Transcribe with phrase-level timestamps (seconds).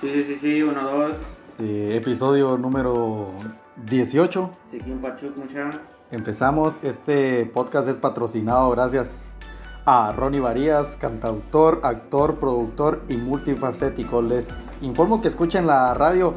[0.00, 1.12] Sí, sí, sí, sí, uno, dos.
[1.58, 3.32] Eh, episodio número
[3.86, 4.50] 18.
[4.70, 5.70] Siquín Pachuk, mucha.
[6.10, 6.78] Empezamos.
[6.82, 9.36] Este podcast es patrocinado gracias
[9.84, 14.22] a Ronnie Varías, cantautor, actor, productor y multifacético.
[14.22, 14.48] Les
[14.80, 16.34] informo que escuchen la radio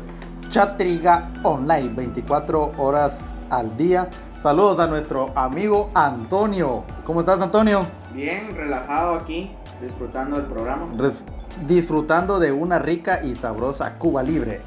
[0.50, 4.10] Chatriga Online 24 horas al día.
[4.42, 6.84] Saludos a nuestro amigo Antonio.
[7.06, 7.86] ¿Cómo estás, Antonio?
[8.14, 9.52] Bien, relajado aquí,
[9.82, 10.88] disfrutando del programa.
[10.98, 11.14] Res-
[11.68, 14.62] disfrutando de una rica y sabrosa Cuba libre.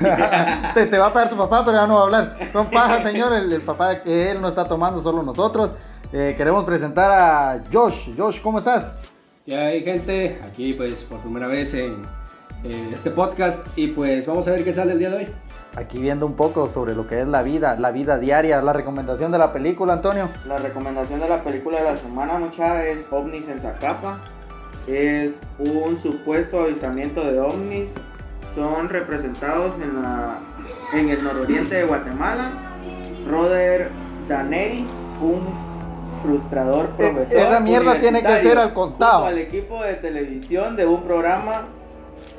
[0.74, 2.36] te, te va a pagar tu papá, pero ya no va a hablar.
[2.52, 3.32] Son pajas, señor.
[3.32, 5.70] El, el papá que él no está tomando, solo nosotros.
[6.12, 8.10] Eh, queremos presentar a Josh.
[8.16, 8.96] Josh, ¿cómo estás?
[9.46, 12.02] Ya hay gente aquí pues por primera vez en
[12.64, 15.28] eh, este podcast y pues vamos a ver qué sale el día de hoy.
[15.76, 19.32] Aquí viendo un poco sobre lo que es la vida, la vida diaria, la recomendación
[19.32, 20.30] de la película, Antonio.
[20.46, 24.20] La recomendación de la película de la semana, mucha, es OVNIs en Zacapa.
[24.86, 27.88] Es un supuesto avistamiento de ovnis.
[28.54, 30.38] Son representados en, la,
[30.92, 32.50] en el nororiente de Guatemala.
[33.28, 33.88] Roder
[34.28, 34.86] Daneri,
[35.20, 35.42] un
[36.22, 37.38] frustrador Eh, profesor.
[37.38, 39.24] esa mierda tiene que ser al contado.
[39.26, 41.62] al equipo de televisión de un programa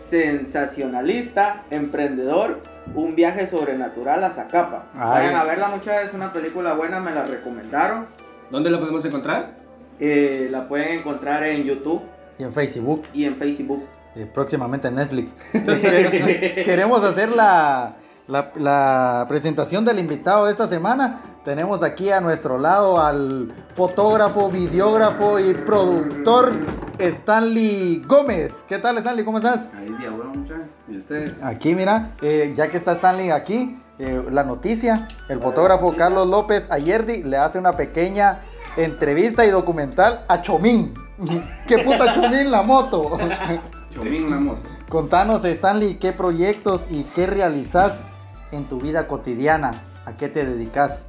[0.09, 2.59] sensacionalista, emprendedor,
[2.93, 4.85] un viaje sobrenatural a Zacapa.
[4.93, 5.23] Ay.
[5.25, 8.05] Vayan a verla, muchachos, es una película buena, me la recomendaron.
[8.51, 9.51] ¿Dónde la podemos encontrar?
[9.99, 12.01] Eh, la pueden encontrar en YouTube
[12.37, 13.83] Y en Facebook, y en Facebook.
[14.15, 15.33] eh, próximamente en Netflix.
[15.51, 17.95] Que- Queremos hacer la,
[18.27, 21.21] la- la presentación del invitado de esta semana.
[21.45, 26.53] Tenemos aquí a nuestro lado al fotógrafo, videógrafo y productor
[26.97, 28.51] Stanley Gómez.
[28.67, 29.23] ¿Qué tal, Stanley?
[29.23, 29.67] ¿Cómo estás?
[29.77, 30.55] Ahí diablo, mucha.
[30.87, 31.33] ¿Y ustedes?
[31.43, 36.65] Aquí, mira, eh, ya que está Stanley aquí, eh, la noticia, el fotógrafo Carlos López
[36.71, 38.39] Ayerdi le hace una pequeña
[38.77, 40.93] entrevista y documental a Chomín.
[41.67, 43.17] ¿Qué puta Chomín la moto?
[43.93, 44.69] Chomín la moto.
[44.89, 48.03] Contanos, Stanley, qué proyectos y qué realizas
[48.51, 51.05] en tu vida cotidiana, a qué te dedicas.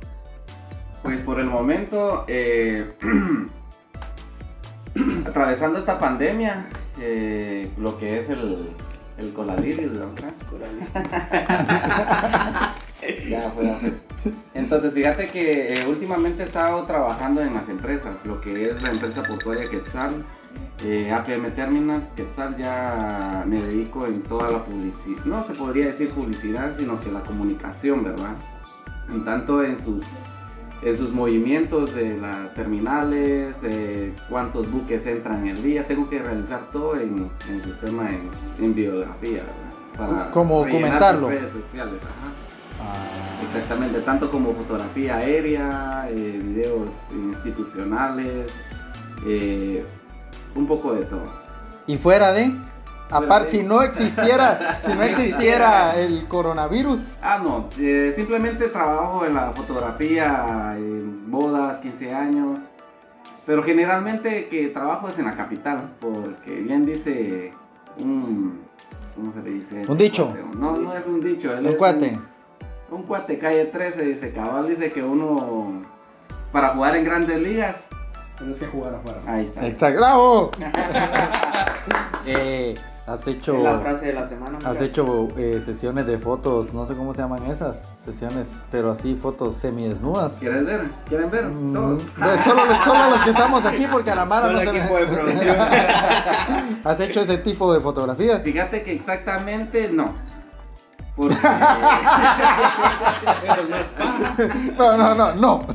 [1.02, 2.88] Pues por el momento, eh,
[5.26, 6.66] atravesando esta pandemia,
[7.00, 8.74] eh, lo que es el,
[9.18, 10.06] el colavirus, ¿no?
[13.28, 14.05] ya fue, fue.
[14.54, 18.90] Entonces, fíjate que eh, últimamente he estado trabajando en las empresas, lo que es la
[18.90, 20.24] empresa portuaria Quetzal,
[20.84, 26.10] eh, APM Terminals, Quetzal, ya me dedico en toda la publicidad, no se podría decir
[26.10, 28.34] publicidad, sino que la comunicación, ¿verdad?
[29.10, 30.04] En tanto en sus,
[30.82, 36.70] en sus movimientos de las terminales, eh, cuántos buques entran el día, tengo que realizar
[36.72, 38.30] todo en, en sistema en,
[38.64, 39.42] en biografía,
[39.98, 40.30] ¿verdad?
[40.30, 41.28] Como rellenar documentarlo.
[41.28, 42.32] redes sociales, ajá.
[43.48, 48.52] Exactamente, tanto como fotografía aérea, eh, videos institucionales,
[49.26, 49.84] eh,
[50.54, 51.24] un poco de todo.
[51.86, 52.52] Y fuera de,
[53.10, 59.34] aparte, si no existiera, si no existiera el coronavirus, Ah, no, eh, simplemente trabajo en
[59.34, 62.58] la fotografía, en bodas, 15 años,
[63.46, 67.52] pero generalmente que trabajo es en la capital, porque bien dice
[67.98, 68.66] un...
[69.14, 69.84] ¿Cómo se le dice?
[69.88, 70.36] Un dicho.
[70.58, 72.10] No, no es un dicho, él un es cuate.
[72.10, 72.35] Un,
[72.90, 75.82] un cuate, calle 13, dice cabal, dice que uno,
[76.52, 77.84] para jugar en grandes ligas,
[78.38, 79.18] Tienes que jugar afuera.
[79.26, 79.66] ahí está.
[79.66, 79.98] Exacto.
[79.98, 80.50] ¡Bravo!
[82.26, 82.74] Eh,
[83.06, 84.58] has hecho, Es la frase de la semana.
[84.64, 89.14] has hecho eh, sesiones de fotos, no sé cómo se llaman esas sesiones, pero así
[89.14, 90.32] fotos semidesnudas.
[90.40, 90.80] ¿Quieres ver?
[91.08, 91.44] ¿Quieren ver?
[91.46, 92.02] Mm, Todos.
[92.44, 94.66] solo, solo los que estamos aquí porque a la mano no se.
[96.84, 98.42] Has hecho ese tipo de fotografías.
[98.42, 100.10] Fíjate que exactamente no.
[101.16, 101.34] Porque
[104.78, 105.66] No, no, no, no.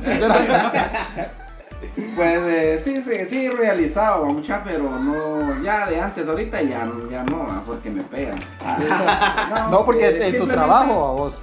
[2.14, 7.24] Pues eh, sí, sí, sí realizado mucha, pero no, ya de antes, ahorita ya, ya
[7.24, 8.38] no, ah, porque me pegan.
[9.70, 11.34] No, porque eh, es, tu trabajo a vos.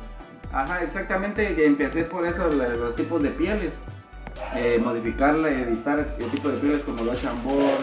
[0.52, 3.74] Ajá, exactamente, empecé por eso los tipos de pieles.
[4.56, 7.74] Eh, modificarle, editar el tipo de pieles como los chambor,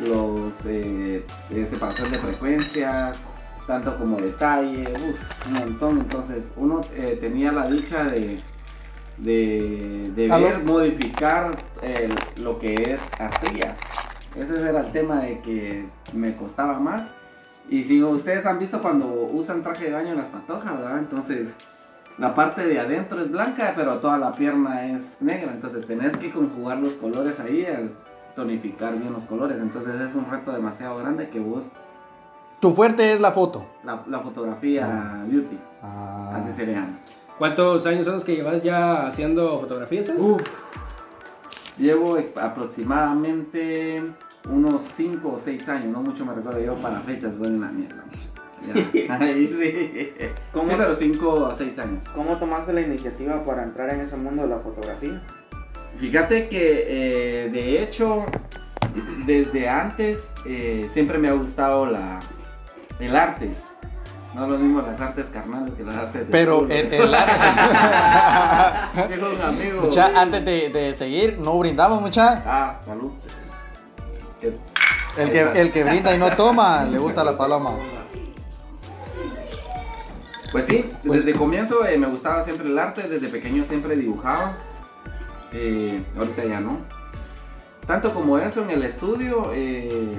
[0.00, 3.16] los eh, eh, separación de frecuencias,
[3.68, 5.98] tanto como detalle, uf, un montón.
[5.98, 8.40] Entonces uno eh, tenía la dicha de,
[9.18, 13.76] de, de lo- ver, modificar eh, lo que es astrillas.
[14.34, 17.08] Ese era el tema de que me costaba más.
[17.70, 20.98] Y si ustedes han visto cuando usan traje de baño en las patojas, ¿verdad?
[20.98, 21.54] Entonces
[22.16, 25.52] la parte de adentro es blanca, pero toda la pierna es negra.
[25.52, 27.90] Entonces tenés que conjugar los colores ahí, al
[28.34, 29.58] tonificar bien los colores.
[29.60, 31.64] Entonces es un reto demasiado grande que vos,
[32.60, 33.64] Tu fuerte es la foto.
[33.84, 36.36] la, la fotografía beauty, Ah.
[36.36, 36.98] así se le llama.
[37.38, 40.08] ¿Cuántos años son los que llevas ya haciendo fotografías?
[40.18, 40.42] Uf.
[41.78, 44.02] Llevo aproximadamente
[44.50, 48.04] unos 5 o 6 años, no mucho me recuerdo yo para fechas, soy una mierda.
[48.66, 49.14] Ya.
[49.20, 50.12] Ahí sí.
[50.52, 50.70] ¿Cómo?
[50.70, 52.04] Sí, pero 5 a 6 años.
[52.12, 55.22] ¿Cómo tomaste la iniciativa para entrar en ese mundo de la fotografía?
[55.98, 58.24] Fíjate que eh, de hecho,
[59.26, 62.18] desde antes eh, siempre me ha gustado la,
[63.00, 63.54] el arte.
[64.34, 66.74] No lo mismo las artes carnales que las artes de Pero culo.
[66.74, 67.34] el, el arte.
[69.18, 69.82] Un amigo.
[69.82, 72.42] Mucha, antes de, de seguir, no brindamos, mucha.
[72.46, 73.10] Ah, salud.
[75.16, 77.72] El que, el que brinda y no toma, le gusta la paloma.
[80.52, 84.52] Pues sí, desde comienzo eh, me gustaba siempre el arte, desde pequeño siempre dibujaba.
[85.52, 86.78] Eh, ahorita ya no.
[87.86, 90.14] Tanto como eso en el estudio, eh,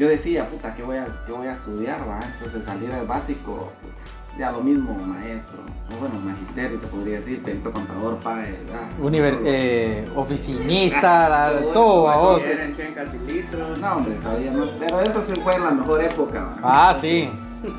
[0.00, 2.00] yo decía, puta, ¿qué voy a, qué voy a estudiar?
[2.08, 2.18] va?
[2.38, 3.94] Entonces salir al básico, puta,
[4.38, 5.58] ya lo mismo, maestro,
[5.94, 11.72] o bueno, magisterio se podría decir, perito contador, padre, ah, Univer- eh, oficinista, la- Todo
[11.72, 12.42] todo a vos.
[12.42, 13.78] Eran chencas y litros.
[13.78, 14.64] No, hombre, todavía no.
[14.78, 16.40] Pero eso sí fue en la mejor época.
[16.44, 16.56] va.
[16.62, 17.30] Ah, sí.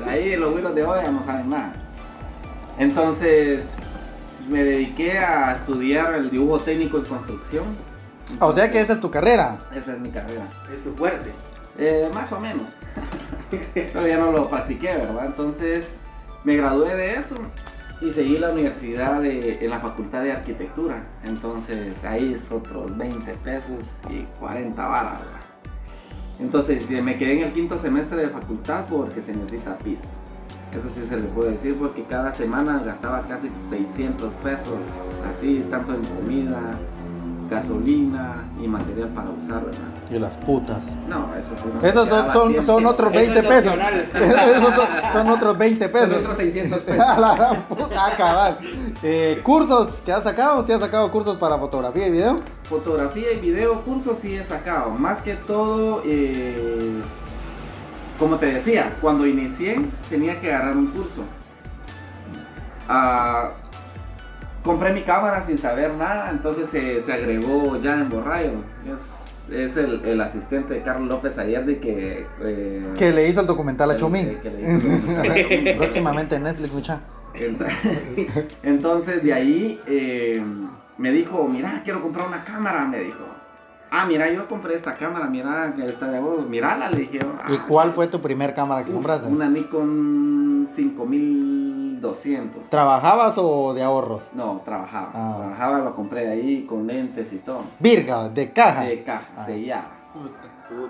[0.06, 1.72] Ahí los güiros de hoy ya no saben nada.
[2.78, 3.64] Entonces
[4.48, 7.64] me dediqué a estudiar el dibujo técnico en construcción.
[8.40, 9.58] O sea que esa es tu carrera.
[9.74, 10.46] Esa es mi carrera.
[10.74, 11.32] Es su fuerte.
[11.78, 12.70] Eh, más o menos.
[13.74, 15.26] Pero ya no lo practiqué, ¿verdad?
[15.26, 15.94] Entonces
[16.44, 17.36] me gradué de eso
[18.00, 21.04] y seguí la universidad en la facultad de arquitectura.
[21.24, 25.20] Entonces ahí es otros 20 pesos y 40 varas.
[25.20, 25.42] ¿verdad?
[26.40, 30.08] Entonces me quedé en el quinto semestre de facultad porque se necesita pisto.
[30.72, 34.78] Eso sí se le puede decir porque cada semana gastaba casi 600 pesos,
[35.30, 36.58] así, tanto en comida,
[37.52, 39.80] gasolina y material para usar, ¿verdad?
[40.10, 40.86] Y las putas.
[41.08, 42.08] No, eso sí no Esos
[42.66, 43.74] son, otros Eso 20 es pesos.
[44.14, 46.16] Esos son, son otros 20 Son pesos.
[46.16, 47.06] otros 600 pesos.
[47.06, 48.58] A la gran puta, ah, cabal.
[49.02, 52.40] Eh, cursos que has sacado, ¿sí has sacado cursos para fotografía y video?
[52.64, 54.90] Fotografía y video, cursos sí he sacado.
[54.90, 57.00] Más que todo, eh,
[58.18, 61.22] como te decía, cuando inicié tenía que agarrar un curso.
[62.88, 63.50] Ah,
[64.62, 68.52] compré mi cámara sin saber nada, entonces se, se agregó ya en Borrayo.
[68.86, 72.26] Es, es el, el asistente de Carlos López ayer de que...
[72.40, 74.38] eh, Que le hizo el documental a Chomín.
[75.76, 77.00] Próximamente en Netflix, mucha.
[77.34, 80.42] Ent- Entonces de ahí eh,
[80.98, 83.24] me dijo, mira, quiero comprar una cámara, me dijo.
[83.94, 87.18] Ah, mira, yo compré esta cámara, mira, que está de huevo, mirala, le dije.
[87.18, 87.26] yo.
[87.50, 89.28] ¿Y "Ah, cuál fue tu primer cámara que uf, compraste?
[89.28, 92.70] Una Nikon 5200.
[92.70, 94.22] ¿Trabajabas o de ahorros?
[94.34, 95.10] No, trabajaba.
[95.14, 95.34] Ah.
[95.38, 97.64] Trabajaba, lo compré ahí con lentes y todo.
[97.78, 98.84] Virga, de caja.
[98.84, 99.44] De caja, Ah.
[99.44, 99.90] sellada.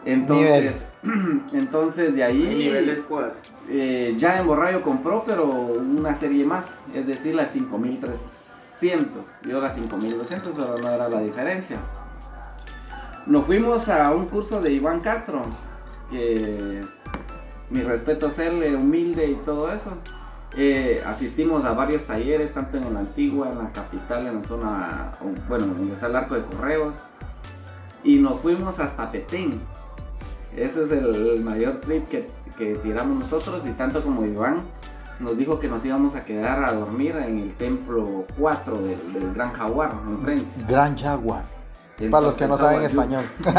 [0.04, 0.86] Entonces,
[1.52, 2.38] entonces de ahí...
[2.56, 3.32] Niveles cuas.
[3.68, 9.22] Eh, ya en Borrayo compró, pero una serie más, es decir, la 5300.
[9.44, 11.78] Yo la 5200, pero no era la diferencia.
[13.26, 15.42] Nos fuimos a un curso de Iván Castro,
[16.10, 16.82] que
[17.70, 19.96] mi respeto a él, eh, humilde y todo eso.
[20.56, 25.12] Eh, asistimos a varios talleres, tanto en la antigua, en la capital, en la zona,
[25.48, 26.96] bueno, donde está el arco de correos.
[28.02, 29.60] Y nos fuimos hasta Petén.
[30.56, 32.26] Ese es el, mayor trip que,
[32.58, 34.60] que tiramos nosotros y tanto como Iván
[35.20, 39.34] nos dijo que nos íbamos a quedar a dormir en el templo 4 del, del
[39.34, 40.44] Gran Jaguar, enfrente.
[40.68, 41.61] Gran Jaguar.
[42.10, 43.24] Para los que no saben español.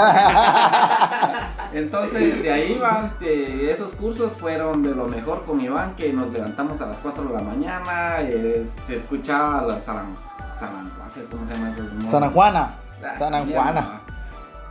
[1.73, 6.31] Entonces de ahí van, de esos cursos fueron de lo mejor con Iván, que nos
[6.31, 10.15] levantamos a las 4 de la mañana, eh, se escuchaba las zaran,
[10.59, 11.75] zaranguaces, ¿cómo se llama?
[12.07, 12.75] Sana Juana.
[13.03, 13.61] Ah, mierda.
[13.63, 14.01] Juana.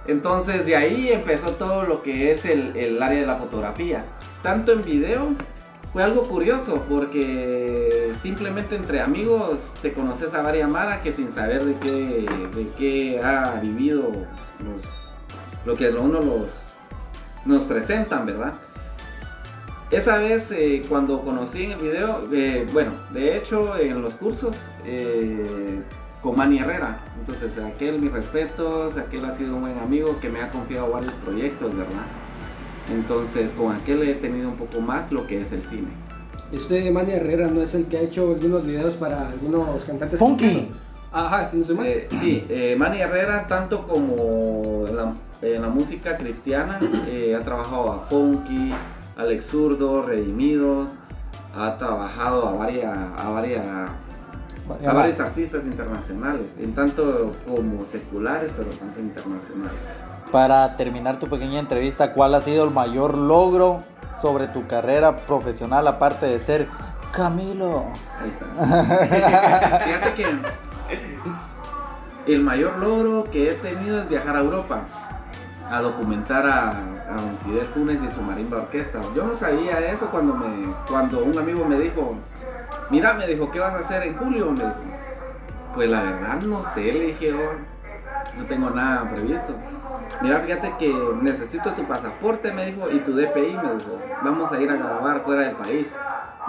[0.06, 4.04] Entonces de ahí empezó todo lo que es el, el área de la fotografía.
[4.42, 5.28] Tanto en video
[5.92, 11.64] fue algo curioso porque simplemente entre amigos te conoces a varias Mara que sin saber
[11.64, 14.10] de qué, de qué ha vivido
[15.66, 16.46] lo que uno los,
[17.44, 18.54] nos presentan, ¿verdad?
[19.90, 24.56] Esa vez eh, cuando conocí en el video, eh, bueno, de hecho en los cursos
[24.86, 25.82] eh,
[26.22, 30.40] con Manny Herrera, entonces aquel mis respetos, aquel ha sido un buen amigo que me
[30.40, 32.06] ha confiado varios proyectos, ¿verdad?
[32.90, 35.88] Entonces con aquel he tenido un poco más lo que es el cine.
[36.52, 40.18] Este Manny Herrera no es el que ha hecho algunos videos para algunos cantantes.
[40.18, 40.44] Funky.
[40.44, 40.76] cristianos?
[41.12, 41.86] Ajá, si no mal.
[41.86, 47.44] Eh, sí, eh, Manny Herrera, tanto como en la, en la música cristiana, eh, ha
[47.44, 48.72] trabajado a Funky,
[49.16, 50.88] Alex Zurdo, Redimidos,
[51.54, 53.62] ha trabajado a varias, a varias,
[54.86, 59.78] a varios artistas internacionales, en tanto como seculares, pero tanto internacionales.
[60.32, 63.80] Para terminar tu pequeña entrevista, ¿cuál ha sido el mayor logro
[64.20, 66.68] sobre tu carrera profesional aparte de ser
[67.12, 67.84] Camilo?
[68.18, 69.78] Ahí está.
[69.78, 70.26] Fíjate que
[72.32, 74.80] el mayor logro que he tenido es viajar a Europa
[75.70, 79.00] a documentar a, a don Fidel Funes y su marimba orquesta.
[79.14, 82.14] Yo no sabía eso cuando me cuando un amigo me dijo,
[82.88, 84.54] mira, me dijo, ¿qué vas a hacer en julio?
[85.74, 89.54] Pues la verdad no sé, le dije, "Oh, no tengo nada previsto.
[90.20, 94.60] Mira, fíjate que necesito tu pasaporte, me dijo, y tu DPI, me dijo, vamos a
[94.60, 95.92] ir a grabar fuera del país.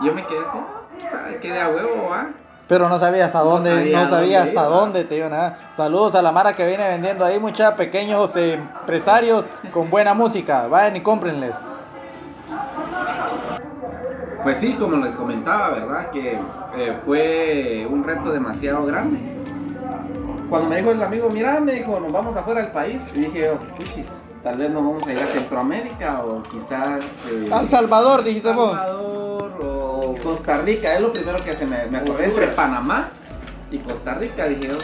[0.02, 0.58] Y yo me quedé así,
[1.00, 2.28] "Puta, quedé a huevo, ¿va?
[2.68, 4.64] Pero no sabías a No dónde, sabía no sabía dónde hasta iba.
[4.80, 5.58] dónde te iban a dar.
[5.76, 10.68] Saludos a la Mara que viene vendiendo ahí, muchas pequeños eh, empresarios con buena música.
[10.68, 11.54] Vayan y cómprenles.
[14.44, 16.10] Pues sí, como les comentaba, ¿verdad?
[16.10, 16.40] Que
[16.76, 19.20] eh, fue un reto demasiado grande.
[20.54, 23.02] Cuando me dijo el amigo, mira, me dijo, nos vamos afuera del país.
[23.16, 24.06] Y dije, oh, puchis,
[24.44, 27.04] tal vez nos vamos a ir a Centroamérica o quizás...
[27.28, 28.72] eh, Al Salvador, dijiste vos.
[28.78, 33.10] Salvador o Costa Rica, es lo primero que se me, me acordé entre Panamá
[33.72, 34.78] y Costa Rica, dije yo,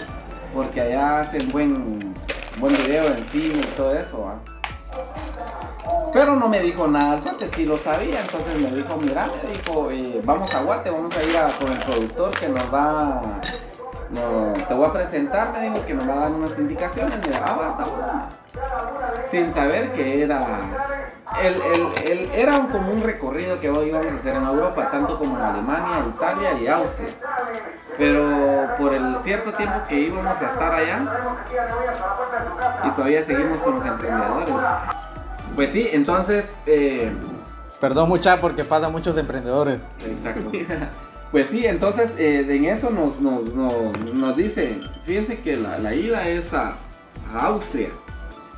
[0.56, 2.16] porque allá hacen buen,
[2.58, 4.40] buen video en cine y todo eso, ¿va?
[6.12, 9.92] Pero no me dijo nada, cuate sí lo sabía, entonces me dijo, mira, me dijo,
[9.92, 13.22] eh, vamos a Guate, vamos a ir a, con el productor que nos va,
[14.12, 17.34] no, te voy a presentar, me dijo que nos va a dar unas indicaciones, yo,
[17.36, 18.40] ah, basta, bueno
[19.30, 20.44] sin saber que era
[21.42, 24.90] el, el- el- era un, como un recorrido que hoy íbamos a hacer en Europa,
[24.92, 27.10] tanto como en Alemania, Italia y Austria.
[27.98, 31.00] Pero por el cierto tiempo que íbamos a estar allá,
[32.86, 34.50] y todavía seguimos con los emprendedores.
[35.56, 37.12] Pues sí, entonces, eh,
[37.80, 39.80] Perdón, mucha, porque pasan muchos emprendedores.
[40.06, 40.52] Exacto.
[41.32, 45.94] Pues sí, entonces eh, en eso nos, nos, nos, nos dice, fíjense que la, la
[45.94, 46.74] ida es a,
[47.34, 47.90] a Austria.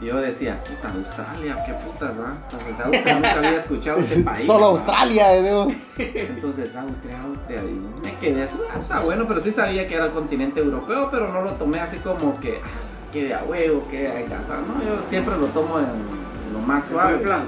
[0.02, 2.34] Y yo decía, puta, Australia, qué putas, ¿va?
[2.50, 4.46] Entonces Austria nunca había escuchado ese país.
[4.48, 4.80] Solo ¿va?
[4.80, 5.68] Australia, eh, digo.
[5.98, 10.06] Entonces Austria, Austria, y me quedé así, ah, está bueno, pero sí sabía que era
[10.06, 13.86] el continente europeo, pero no lo tomé así como que, ah, que de a huevo,
[13.92, 14.82] que de a casa, ¿no?
[14.84, 17.12] Yo siempre lo tomo en, en lo más En suave.
[17.16, 17.44] buen plan.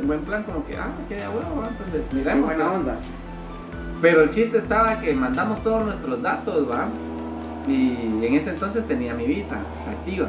[0.00, 2.46] En buen plan, como que, ah, que de a huevo, entonces En miremos.
[2.46, 2.96] buena onda.
[4.00, 6.88] Pero el chiste estaba que mandamos todos nuestros datos, ¿va?
[7.66, 10.28] Y en ese entonces tenía mi visa activa.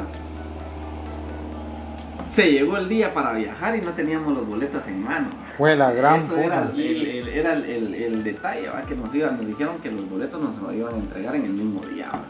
[2.32, 5.28] Se llegó el día para viajar y no teníamos los boletos en mano.
[5.58, 8.82] Fue la gran Eso era, el, el- era el, el- el detalle, ¿va?
[8.82, 11.52] Que nos, iban, nos dijeron que los boletos nos los iban a entregar en el
[11.52, 12.20] mismo día, ¿va?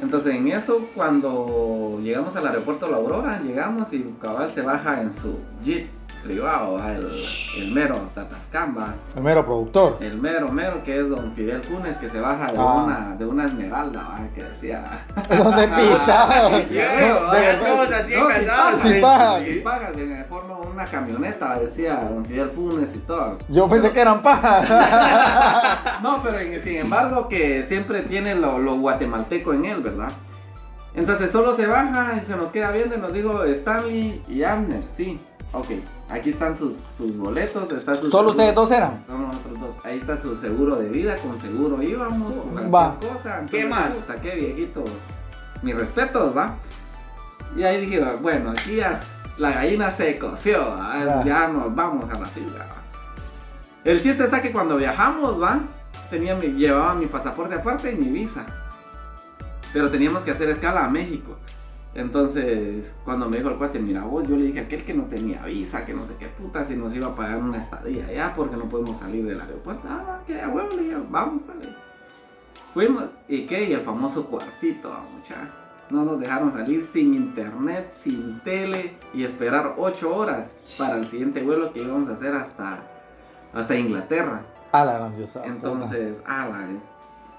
[0.00, 5.12] Entonces en eso, cuando llegamos al aeropuerto La Aurora, llegamos y Cabal se baja en
[5.12, 5.88] su jeep
[6.22, 6.92] privado, ¿va?
[6.92, 7.08] El,
[7.58, 8.94] el mero Tatascamba.
[9.16, 9.96] El mero productor.
[10.00, 12.82] El mero mero que es don Fidel Funes que se baja de, Ah.
[12.84, 14.20] una, de una esmeralda, ¿va?
[14.34, 15.04] que decía.
[15.28, 16.50] ¿Dónde pisado?
[18.82, 19.96] Si pagas, Si pagas.
[19.96, 23.38] en forma de una camioneta, decía don Fidel Funes y todo.
[23.48, 24.68] Yo pensé que eran pajas.
[26.02, 30.10] No, pero en- sin embargo que siempre tiene lo, lo guatemalteco en él, ¿verdad?
[30.94, 34.82] Entonces solo se baja y se nos queda viendo y nos dijo Stanley y Abner,
[34.94, 35.20] sí,
[35.52, 35.66] ok,
[36.08, 38.30] aquí están sus, sus boletos, está su Solo seguro.
[38.30, 39.04] ustedes dos eran.
[39.06, 39.76] Son nosotros dos.
[39.84, 42.34] Ahí está su seguro de vida, con seguro íbamos.
[42.34, 42.96] con Va.
[43.00, 43.42] cosa.
[43.50, 43.90] ¿Qué más?
[44.22, 44.84] Qué viejito.
[45.62, 46.54] Mis respetos, va.
[47.56, 49.00] Y ahí dije, bueno, aquí ya
[49.38, 50.76] la gallina se coció.
[50.76, 51.24] Ya.
[51.24, 52.66] ya nos vamos a la fila.
[53.84, 55.60] El chiste está que cuando viajamos, va,
[56.10, 58.44] tenía mi, llevaba mi pasaporte aparte y mi visa.
[59.72, 61.36] Pero teníamos que hacer escala a México.
[61.94, 65.04] Entonces, cuando me dijo el cuate, mira vos, yo le dije a aquel que no
[65.04, 68.34] tenía visa, que no sé qué puta, si nos iba a pagar una estadía ya,
[68.36, 69.88] porque no podemos salir del aeropuerto.
[69.88, 71.68] Ah, que a huevo, le dije, vamos, vale.
[72.74, 73.70] Fuimos, ¿y qué?
[73.70, 75.48] Y el famoso cuartito, muchacha.
[75.90, 81.42] No nos dejaron salir sin internet, sin tele y esperar ocho horas para el siguiente
[81.42, 82.82] vuelo que íbamos a hacer hasta,
[83.54, 84.42] hasta Inglaterra.
[84.72, 85.46] A la grandiosa.
[85.46, 86.78] Entonces, ala, eh,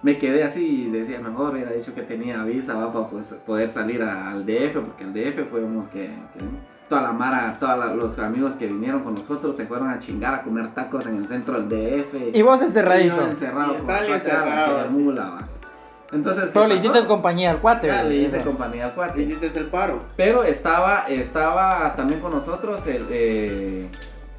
[0.02, 2.94] me quedé así y decía, mejor hubiera dicho que tenía visa ¿va?
[2.94, 6.40] para pues, poder salir a- al DF, porque al DF fuimos que, que
[6.88, 10.42] toda la mara, todos los amigos que vinieron con nosotros se fueron a chingar a
[10.44, 12.36] comer tacos en el centro del DF.
[12.36, 13.16] Y vos Y encerradito.
[13.18, 13.74] yo encerrado.
[13.74, 15.48] Y encerrado, mula, va.
[16.12, 17.86] Entonces, ¿qué Pero le hiciste compañía al cuate.
[17.86, 19.22] Ya, le hice compañía al cuate.
[19.22, 20.02] Hiciste el paro.
[20.16, 23.88] Pero estaba, estaba también con nosotros el, eh,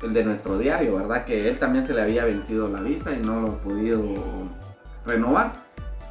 [0.03, 1.25] el de nuestro diario, ¿verdad?
[1.25, 4.01] Que él también se le había vencido la visa y no lo ha podido
[5.11, 5.53] renovar.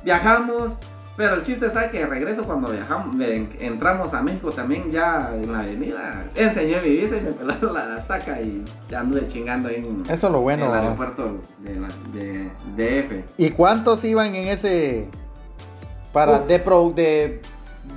[0.04, 0.72] Viajamos,
[1.18, 5.32] pero el chiste está que de regreso cuando viajamos, en- entramos a México también ya
[5.34, 9.68] en la avenida, enseñé mi visa y me pelaron la estaca y ya anduve chingando
[9.70, 10.66] ahí en, Eso es lo bueno.
[10.66, 12.50] en el aeropuerto de, la- de
[13.04, 13.24] DF.
[13.38, 15.10] ¿Y cuántos iban en ese
[16.14, 16.48] para Uh.
[16.48, 17.42] de, pro- de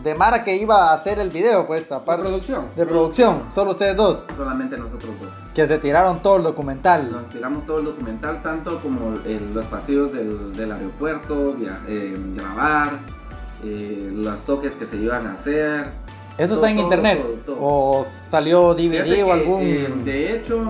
[0.03, 2.67] de Mara que iba a hacer el video, pues aparte producción.
[2.75, 5.31] de producción, solo ustedes dos Solamente nosotros dos.
[5.55, 7.11] que se tiraron todo el documental.
[7.13, 12.17] Nos tiramos todo el documental, tanto como el- los pasillos del, del aeropuerto, via- eh,
[12.35, 12.99] grabar,
[13.65, 15.87] eh, los toques que se iban a hacer,
[16.39, 17.23] ¿Eso está en Todo, internet?
[17.45, 17.57] todo.
[17.61, 19.61] ¿O salió DVD Fíjate o que, algún...?
[19.63, 20.63] eh, de hecho,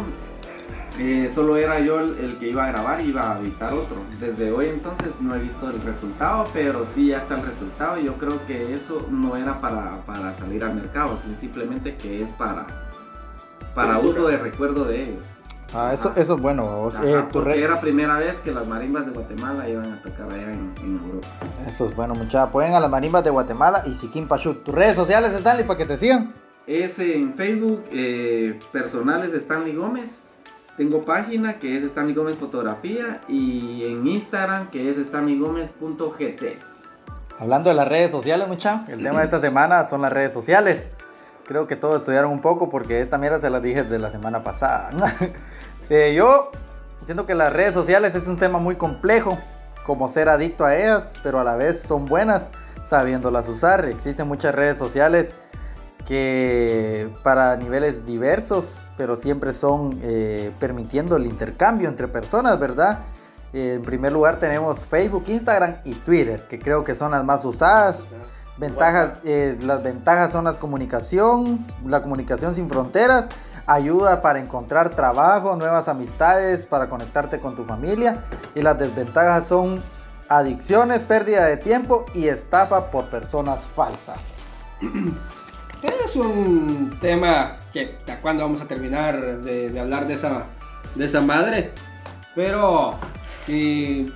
[0.99, 3.97] eh, solo era yo el, el que iba a grabar y iba a editar otro.
[4.21, 7.99] Desde hoy entonces no he visto el resultado, pero sí ya está el resultado.
[7.99, 12.23] y Yo creo que eso no era para, para salir al mercado, sino simplemente que
[12.23, 12.67] es para,
[13.75, 15.25] para uso de recuerdo de ellos.
[15.75, 16.67] Ah, eso, eso es bueno.
[16.67, 16.95] vos.
[16.95, 20.03] Ajá, Eh, tu porque re- era primera vez que las marimbas de Guatemala iban a
[20.03, 21.27] tocar allá en, en Europa.
[21.67, 22.51] Eso es bueno, muchachos.
[22.53, 24.63] Pueden a las marimbas de Guatemala y Siquín Pachut.
[24.65, 26.35] ¿Tus redes sociales, Stanley, para que te sigan?
[26.67, 30.19] Es en Facebook, eh, personales de Stanley Gómez.
[30.77, 36.43] Tengo página que es Stanley Gómez Fotografía y en Instagram que es stanleygomez.gt.
[37.39, 40.89] Hablando de las redes sociales, mucha, el tema de esta semana son las redes sociales.
[41.47, 44.43] Creo que todos estudiaron un poco porque esta mierda se las dije de la semana
[44.43, 44.91] pasada.
[45.91, 46.51] Eh, yo
[47.05, 49.37] siento que las redes sociales es un tema muy complejo,
[49.85, 52.51] como ser adicto a ellas, pero a la vez son buenas
[52.83, 53.85] sabiéndolas usar.
[53.85, 55.35] Existen muchas redes sociales
[56.07, 63.01] que para niveles diversos, pero siempre son eh, permitiendo el intercambio entre personas, ¿verdad?
[63.53, 67.45] Eh, en primer lugar tenemos Facebook, Instagram y Twitter, que creo que son las más
[67.45, 67.99] usadas.
[68.59, 73.27] Ventajas, eh, las ventajas son la comunicación, la comunicación sin fronteras,
[73.67, 78.25] ayuda para encontrar trabajo, nuevas amistades, para conectarte con tu familia.
[78.55, 79.83] Y las desventajas son
[80.29, 84.19] adicciones, pérdida de tiempo y estafa por personas falsas.
[85.83, 90.47] Es un tema que a cuándo vamos a terminar de, hablar de esa,
[90.95, 91.71] de esa madre.
[92.35, 92.95] Pero
[93.47, 94.07] si,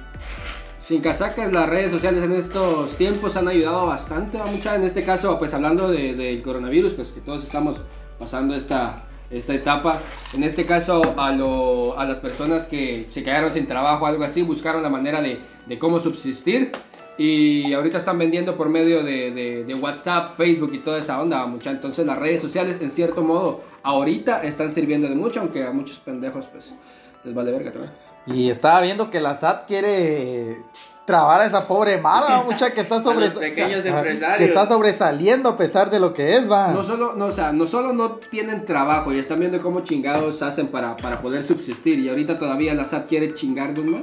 [0.87, 4.39] sin casacas, las redes sociales en estos tiempos han ayudado bastante.
[4.39, 4.47] ¿va?
[4.47, 7.81] Mucha, en este caso, pues hablando de- del coronavirus, pues que todos estamos
[8.19, 10.01] pasando esta, esta etapa.
[10.35, 14.23] En este caso, a, lo- a las personas que se quedaron sin trabajo o algo
[14.25, 16.71] así, buscaron la manera de, de cómo subsistir.
[17.19, 21.47] Y ahorita están vendiendo por medio de, de- de WhatsApp, Facebook y toda esa onda,
[21.47, 21.71] mucha.
[21.71, 25.99] Entonces las redes sociales, en cierto modo, ahorita están sirviendo de mucho, aunque a muchos
[26.01, 26.73] pendejos, pues,
[27.25, 27.93] les vale verga también.
[28.27, 30.59] Y estaba viendo que la SAT quiere
[31.07, 35.89] trabar a esa pobre Mara, mucha que está sobre pequeños que está sobresaliendo a pesar
[35.91, 36.73] de lo que es, va.
[36.73, 40.43] No solo, no, o sea, no solo no tienen trabajo y están viendo cómo chingados
[40.43, 42.01] hacen para, para poder subsistir.
[42.01, 44.03] Y ahorita todavía la SAT quiere chingarnos más.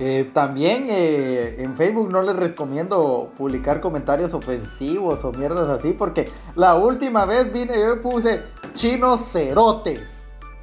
[0.00, 6.30] Eh, también eh, en Facebook no les recomiendo publicar comentarios ofensivos o mierdas así, porque
[6.54, 8.42] la última vez vine yo y puse
[8.74, 10.00] chinos cerotes.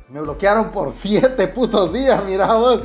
[0.07, 2.81] Me bloquearon por siete putos días, mira vos.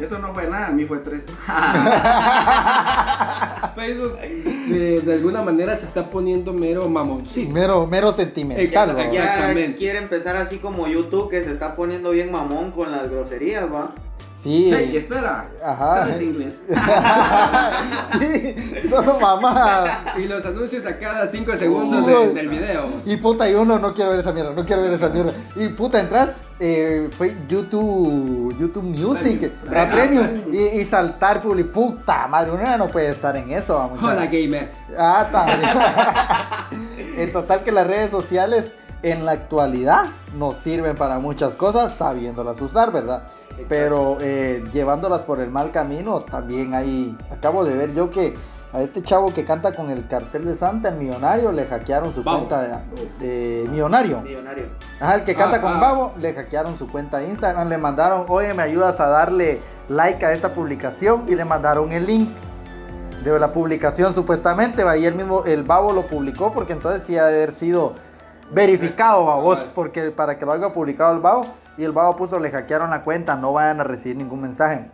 [0.00, 1.24] Eso no fue nada, a mí fue tres.
[3.74, 7.52] Facebook de, de alguna manera se está poniendo mero mamoncito.
[7.52, 9.10] Mero, mero sentimental.
[9.12, 13.70] Ya quiere empezar así como YouTube que se está poniendo bien mamón con las groserías,
[13.70, 13.90] va.
[14.46, 14.70] Sí.
[14.72, 15.48] Hey, espera.
[15.64, 15.96] Ajá.
[16.04, 16.54] ¿Sabes inglés?
[18.18, 19.86] sí, solo mamá.
[20.16, 22.34] Y los anuncios a cada 5 segundos Sí, de- güey.
[22.34, 22.86] del video.
[23.04, 25.32] Y puta, y uno no quiero ver esa mierda, no quiero ver esa mierda.
[25.56, 26.30] Y puta, entras,
[26.60, 29.72] eh, fue YouTube, YouTube Music, Premium.
[29.72, 33.90] la Ah, Premium, y, y saltar publi, puta madre, uno no puede estar en eso.
[34.00, 34.70] Hola gamer.
[34.96, 37.16] Ah, también.
[37.18, 38.66] en total que las redes sociales
[39.02, 40.04] en la actualidad
[40.38, 43.24] nos sirven para muchas cosas sabiéndolas usar, ¿verdad?
[43.68, 47.16] Pero eh, llevándolas por el mal camino también hay...
[47.30, 48.34] Acabo de ver yo que
[48.72, 52.22] a este chavo que canta con el cartel de Santa, el millonario, le hackearon su
[52.22, 52.38] Babo.
[52.48, 52.82] cuenta
[53.18, 54.20] de, millonario.
[54.20, 54.66] Millonario.
[55.00, 55.80] Ajá, el que canta Ah, con ah.
[55.80, 60.24] Babo, le hackearon su cuenta de Instagram, le mandaron, oye, me ayudas a darle like
[60.26, 62.28] a esta publicación y le mandaron el link
[63.24, 67.16] de la publicación supuestamente, va, y él mismo, el Babo lo publicó porque entonces sí
[67.16, 67.94] ha de haber sido
[68.52, 69.70] verificado, babos, Ajá.
[69.74, 73.02] porque para que lo haya publicado el Babo, y el Babo puso, le hackearon la
[73.04, 74.90] cuenta, no vayan a recibir ningún mensaje.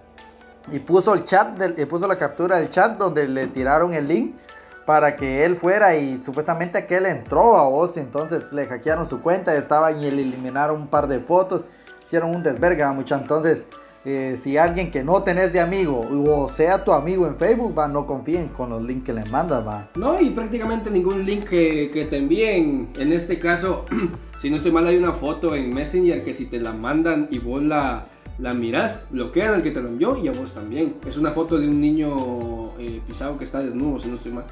[0.70, 4.34] Y puso el chat, y puso la captura del chat donde le tiraron el link
[4.84, 9.54] para que él fuera y supuestamente aquel entró a vos, entonces le hackearon su cuenta,
[9.54, 11.64] estaban y le eliminaron un par de fotos,
[12.04, 13.64] hicieron un desverga mucho, entonces
[14.04, 18.06] eh, si alguien que no tenés de amigo o sea tu amigo en Facebook, no
[18.06, 19.88] confíen con los links que le mandas, va.
[19.94, 22.90] No, y prácticamente ningún link que, que te envíen.
[22.98, 23.84] En este caso,
[24.42, 27.38] si no estoy mal, hay una foto en Messenger que si te la mandan y
[27.38, 28.02] vos la,
[28.38, 30.96] la mirás, bloquean al que te la envió y a vos también.
[31.06, 34.44] Es una foto de un niño eh, pisado que está desnudo, si no estoy mal.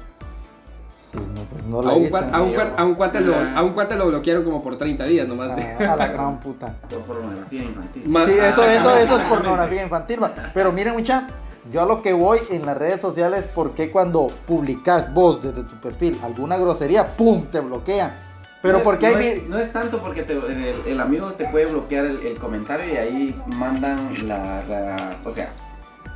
[1.11, 2.09] Sí, no, pues no A la un, viste.
[2.11, 4.77] cuate, a, un, cuate- a un cuate lo, a un cuate lo bloquearon como por
[4.77, 5.55] 30 días nomás.
[5.57, 6.73] de- Ah, a la gran puta.
[6.89, 8.03] Por pornografía infantil.
[8.07, 10.19] Ma- Sí, eso, eso, eso es pornografía infantil.
[10.53, 11.27] Pero miren, mucha,
[11.69, 15.75] yo a lo que voy en las redes sociales, porque cuando publicas vos desde tu
[15.81, 17.45] perfil alguna grosería, ¡pum!
[17.51, 18.30] te bloquean.
[18.61, 19.13] Pero No es- porque hay.
[19.13, 22.19] no vi- es, no es tanto porque te- el, el amigo te puede bloquear el,
[22.25, 25.49] el comentario y ahí mandan la, la- O sea,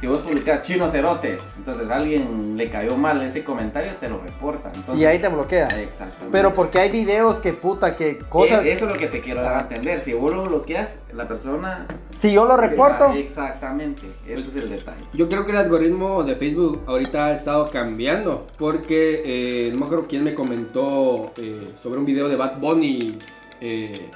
[0.05, 4.19] si vos publicás chino cerote, entonces a alguien le cayó mal ese comentario, te lo
[4.19, 4.71] reporta.
[4.75, 5.65] Entonces, Y ahí te bloquea.
[5.65, 6.27] Exactamente.
[6.31, 8.63] Pero porque hay videos que puta, que cosas.
[8.63, 9.61] Eh, Eso es lo que te quiero dar a Ah.
[9.67, 10.03] entender.
[10.05, 11.87] Si vos lo bloqueas, la persona.
[12.19, 14.03] Si yo lo reporto, Exactamente.
[14.27, 15.01] Ese es el detalle.
[15.13, 19.85] Yo creo que el algoritmo de Facebook ahorita ha estado cambiando porque eh, no me
[19.87, 23.17] acuerdo quién me comentó eh, sobre un video de Bad Bunny.
[23.59, 24.07] eh,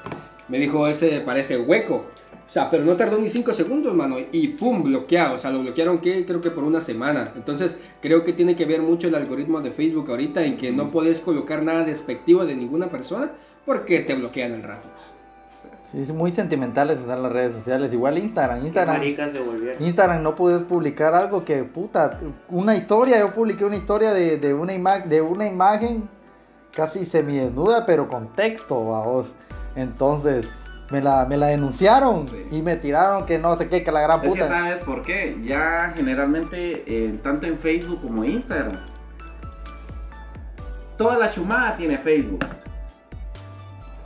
[0.50, 2.06] me dijo ese parece hueco.
[2.50, 4.16] O sea, pero no tardó ni 5 segundos, mano.
[4.32, 5.36] Y pum, bloqueado.
[5.36, 7.32] O sea, lo bloquearon que creo que por una semana.
[7.36, 10.90] Entonces, creo que tiene que ver mucho el algoritmo de Facebook ahorita en que no
[10.90, 13.32] puedes colocar nada despectivo de ninguna persona
[13.68, 14.88] porque te bloquean el rato.
[15.92, 17.94] sí, es muy sentimentales están las redes sociales.
[17.94, 18.62] Igual Instagram.
[18.62, 18.98] Qué Instagram.
[18.98, 19.84] maricas se volvieron.
[19.84, 22.20] Instagram no puedes publicar algo que puta.
[22.50, 26.10] Una historia, yo publiqué una historia de, de una, ima- de una imagen
[26.74, 29.36] casi semidesnuda, pero con texto, vos.
[29.76, 30.50] Entonces,
[30.92, 32.48] me la, me la denunciaron Sí.
[32.52, 34.48] y me tiraron que no sé qué, que la gran Es que puta.
[34.48, 35.38] sabes por qué.
[35.44, 38.78] Ya generalmente, eh, tanto en Facebook como Instagram,
[40.98, 42.46] toda la chumada tiene Facebook.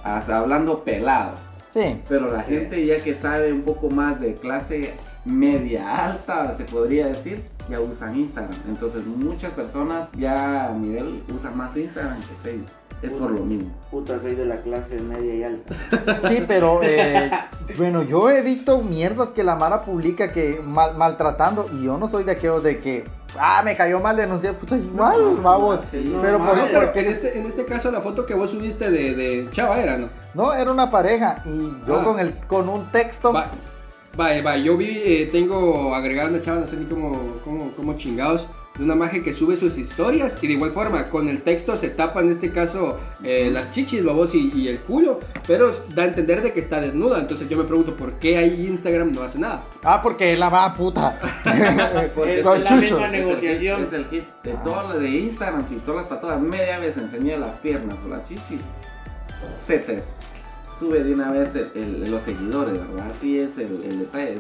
[0.04, 1.40] Hasta hablando pelados.
[1.74, 2.02] Sí.
[2.08, 4.94] Pero la gente ya que sabe un poco más de clase
[5.26, 8.54] media alta, se podría decir, ya usan Instagram.
[8.68, 12.70] Entonces muchas personas ya a nivel usan más Instagram que Facebook.
[13.04, 13.70] Es por lo mismo.
[13.92, 15.76] Puta, soy de la clase media y alta.
[16.30, 17.30] Sí, pero eh,
[17.78, 22.08] bueno, yo he visto mierdas que la Mara publica que mal- maltratando y yo no
[22.08, 23.04] soy de aquellos de que,
[23.38, 25.80] ah, me cayó mal denunciar, puta, igual, vamos.
[25.92, 28.34] sí, pero no, por, no, No, pero en este, en este caso la foto que
[28.36, 30.10] vos subiste de, de Chava era, ¿no?
[30.34, 32.04] no, era una pareja y yo Ah.
[32.06, 33.48] con el con un texto, Va,
[34.20, 37.96] va, va, yo vi, eh, tengo agregada una chava, no sé ni cómo, cómo, cómo
[37.98, 41.78] chingados, de una magia que sube sus historias y de igual forma con el texto
[41.78, 46.04] se tapa en este caso eh, las chichis, babos y, y el culo, pero da
[46.04, 47.20] a entender de que está desnuda.
[47.20, 49.64] Entonces yo me pregunto por qué ahí Instagram no hace nada.
[49.84, 51.20] ah, porque la va puta.
[52.16, 52.82] Porque Con es la chucho.
[52.82, 53.84] misma negociación.
[53.84, 54.62] Es el hit de Ah.
[54.64, 58.28] todo lo de Instagram, si todas las patadas media vez enseñé las piernas o las
[58.28, 58.60] chichis,
[59.64, 60.02] se te
[60.80, 63.12] sube de una vez el- el- los seguidores, ¿verdad?
[63.16, 64.40] Así es el, el detalle.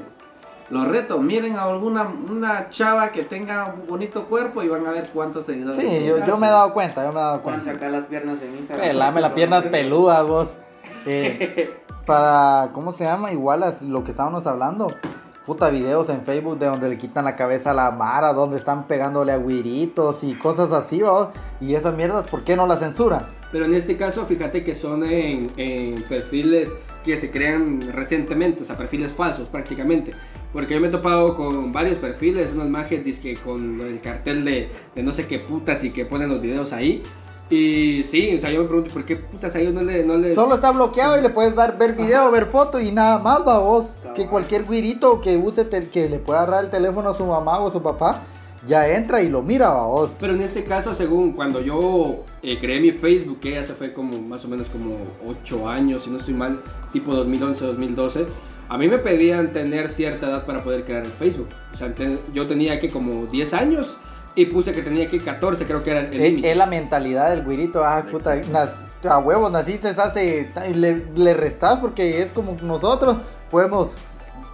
[0.69, 4.91] Los retos, miren a alguna una chava que tenga un bonito cuerpo y van a
[4.91, 5.77] ver cuántos seguidores.
[5.77, 7.73] Sí, yo, yo me he dado cuenta, yo me he dado cuenta.
[7.73, 8.87] sacar las piernas en Instagram.
[8.87, 10.57] Pelame las piernas peludas, vos.
[11.05, 13.31] Eh, para, ¿cómo se llama?
[13.31, 14.93] Igual as- lo que estábamos hablando.
[15.45, 18.87] Puta videos en Facebook de donde le quitan la cabeza a la Mara, donde están
[18.87, 21.31] pegándole a guiritos y cosas así, ¿va?
[21.59, 23.27] Y esas mierdas, ¿por qué no las censuran?
[23.51, 26.71] Pero en este caso, fíjate que son en, en perfiles
[27.03, 30.13] que se crean recientemente, o sea, perfiles falsos prácticamente.
[30.53, 34.69] Porque yo me he topado con varios perfiles, unas magias dizque con el cartel de,
[34.95, 37.01] de no sé qué putas y que ponen los videos ahí.
[37.49, 40.15] Y sí, o sea, yo me pregunto por qué putas a ellos no, le, no
[40.17, 40.33] les...
[40.33, 43.59] Solo está bloqueado y le puedes dar ver video, ver foto y nada más, va
[43.59, 44.03] vos.
[44.15, 47.59] Que cualquier guirito que use, tel- que le pueda agarrar el teléfono a su mamá
[47.59, 48.23] o a su papá,
[48.65, 50.15] ya entra y lo mira, va vos.
[50.19, 53.91] Pero en este caso, según cuando yo eh, creé mi Facebook, que ya se fue
[53.93, 56.61] como más o menos como 8 años, si no estoy mal,
[56.93, 58.25] tipo 2011-2012,
[58.73, 61.49] a mí me pedían tener cierta edad para poder crear el Facebook.
[61.73, 63.95] O sea, te- yo tenía que como 10 años
[64.35, 66.49] y puse que tenía que 14, creo que era el límite.
[66.51, 68.73] es la mentalidad del güirito, ah, puta, nas-
[69.07, 73.17] a huevos naciste hace, y le, le restás porque es como nosotros,
[73.51, 73.97] podemos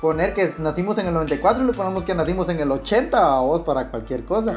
[0.02, 3.40] poner que nacimos en el 94 y le ponemos que nacimos en el 80 a
[3.42, 4.54] vos para cualquier cosa.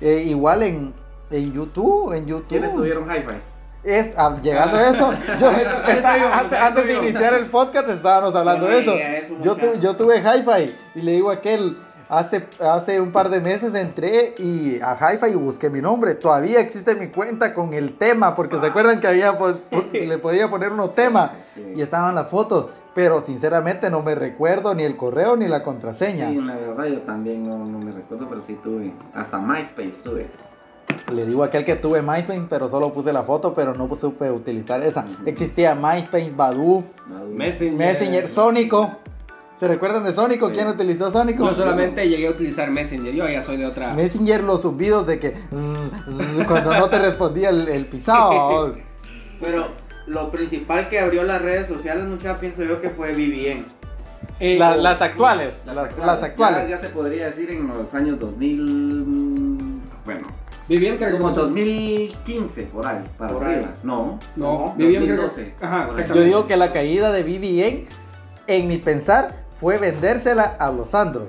[0.00, 0.92] Eh, igual en,
[1.30, 2.48] en YouTube, en YouTube.
[2.48, 3.36] ¿Quiénes tuvieron hi-fi?
[3.84, 8.66] Es, ah, llegando a eso, yo- Eso íbamos, antes, de iniciar el podcast estábamos hablando
[8.66, 8.94] de eso.
[9.42, 11.76] Yo eso, Yo, tuve Hi-Fi y le digo a aquel,
[12.08, 16.14] hace, hace un par de meses entré y a Hi-Fi y busqué mi nombre.
[16.14, 19.36] Todavía existe mi cuenta con el tema, porque se acuerdan que había
[19.92, 21.72] le podía poner uno tema Sí.
[21.76, 22.66] y estaban las fotos.
[22.94, 26.28] Pero sinceramente no me recuerdo ni el correo ni la contraseña.
[26.28, 28.92] Sí, la verdad yo también no, no me recuerdo, pero sí tuve.
[29.14, 30.28] Hasta MySpace tuve.
[31.12, 34.30] Le digo a aquel que tuve MySpace, pero solo puse la foto, pero no supe
[34.30, 35.04] utilizar esa.
[35.26, 37.32] Existía MySpace, Badoo, Maduro.
[37.34, 37.76] Messenger.
[37.76, 38.96] Messenger, Sónico.
[39.60, 40.48] ¿Se recuerdan de Sónico?
[40.48, 40.54] Sí.
[40.54, 41.44] ¿Quién utilizó Sónico?
[41.44, 43.94] Yo solamente llegué a utilizar Messenger, yo ya soy de otra...
[43.94, 48.74] Messenger, los zumbidos de que zzz, zzz, cuando no te respondía el, el pisado.
[49.40, 49.68] Pero
[50.08, 53.64] lo principal que abrió las redes sociales, mucha pienso yo que fue BBN.
[54.40, 56.62] Eh, La- o- las actuales, las, las actuales.
[56.64, 58.60] Ya, ya se podría decir en los años 2000.
[58.60, 60.26] mm, Bueno,
[60.68, 63.68] Creo que como como 2015, por ahí, para Por arriba.
[63.68, 63.74] ahí.
[63.82, 65.54] No, No, No, vivían creo que- 2012.
[65.60, 65.80] Ajá, Por ahí.
[65.90, 66.14] exactamente.
[66.18, 67.86] Yo digo que la caída de BBN,
[68.46, 71.28] en mi pensar, fue vendérsela a los Android,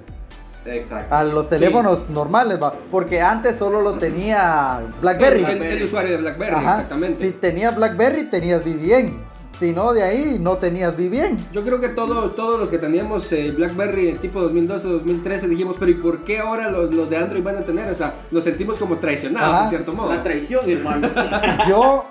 [0.66, 1.14] Exacto.
[1.14, 5.44] a los teléfonos normales, va, porque antes solo lo tenía BlackBerry.
[5.44, 6.72] El, el usuario de BlackBerry, Ajá.
[6.76, 7.16] exactamente.
[7.20, 9.14] Si tenías BlackBerry, tenías BBN.
[9.60, 11.38] Si no, de ahí no tenías bien.
[11.52, 15.92] Yo creo que todos, todos los que teníamos eh, BlackBerry tipo 2012, 2013 dijimos, pero
[15.92, 17.92] ¿y por qué ahora los, los de Android van a tener?
[17.92, 19.64] O sea, nos sentimos como traicionados Ajá.
[19.66, 20.10] en cierto modo.
[20.10, 21.10] La traición, hermano.
[21.70, 22.06] Yo,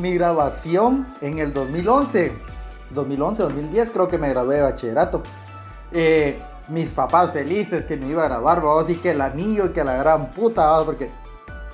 [0.00, 2.32] mi grabación en el 2011,
[2.90, 5.22] 2011, 2010, creo que me gradué de bachillerato.
[5.90, 6.38] Eh,
[6.68, 9.82] mis papás felices que me iba a grabar, vamos, y que el anillo y que
[9.82, 11.10] la gran puta, vamos, porque.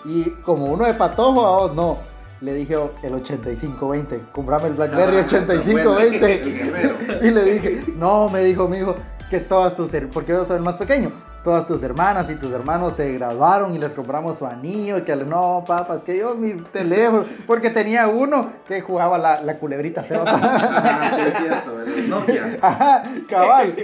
[0.07, 2.14] Y como uno de patojo, vamos, no.
[2.45, 6.43] Le dije el 8520, comprame el Blackberry Ah, 8520.
[6.43, 6.95] el guerrero.
[7.23, 8.97] Y le dije, no, me dijo mi hijo,
[9.31, 11.11] que todas tus, porque yo soy el más pequeño,
[11.43, 15.17] todas tus hermanas y tus hermanos se graduaron y les compramos su anillo y que
[15.17, 20.05] no, papá, es que yo mi teléfono, porque tenía uno que jugaba la, la culebrita
[20.07, 20.25] cero.
[20.27, 22.59] Ah, sí, es cierto, el Nokia.
[22.63, 23.75] Ajá, cabal.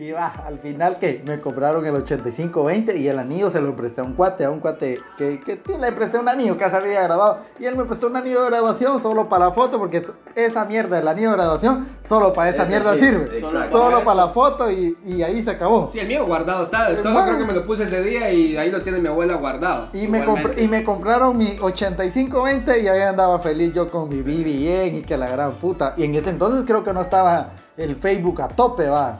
[0.00, 4.00] Y va, al final que me compraron el 8520 y el anillo se lo presté
[4.00, 7.02] a un cuate, a un cuate que, que le presté un anillo que se había
[7.02, 7.40] grabado.
[7.58, 10.64] Y él me prestó un anillo de grabación solo para la foto, porque es- esa
[10.64, 13.24] mierda, el anillo de grabación, solo para esa mierda sí, sirve.
[13.40, 13.70] exacto.
[13.78, 15.90] Solo para la foto y, y ahí se acabó.
[15.92, 16.86] Sí, el mío guardado está.
[16.96, 17.26] Solo Hermano.
[17.26, 19.88] creo que me lo puse ese día y ahí lo tiene mi abuela guardado.
[19.92, 20.24] Y me,
[20.56, 25.18] y me compraron mi 8520 y ahí andaba feliz yo con mi BBN y que
[25.18, 25.92] la gran puta.
[25.98, 29.18] Y en ese entonces creo que no estaba el Facebook a tope, va.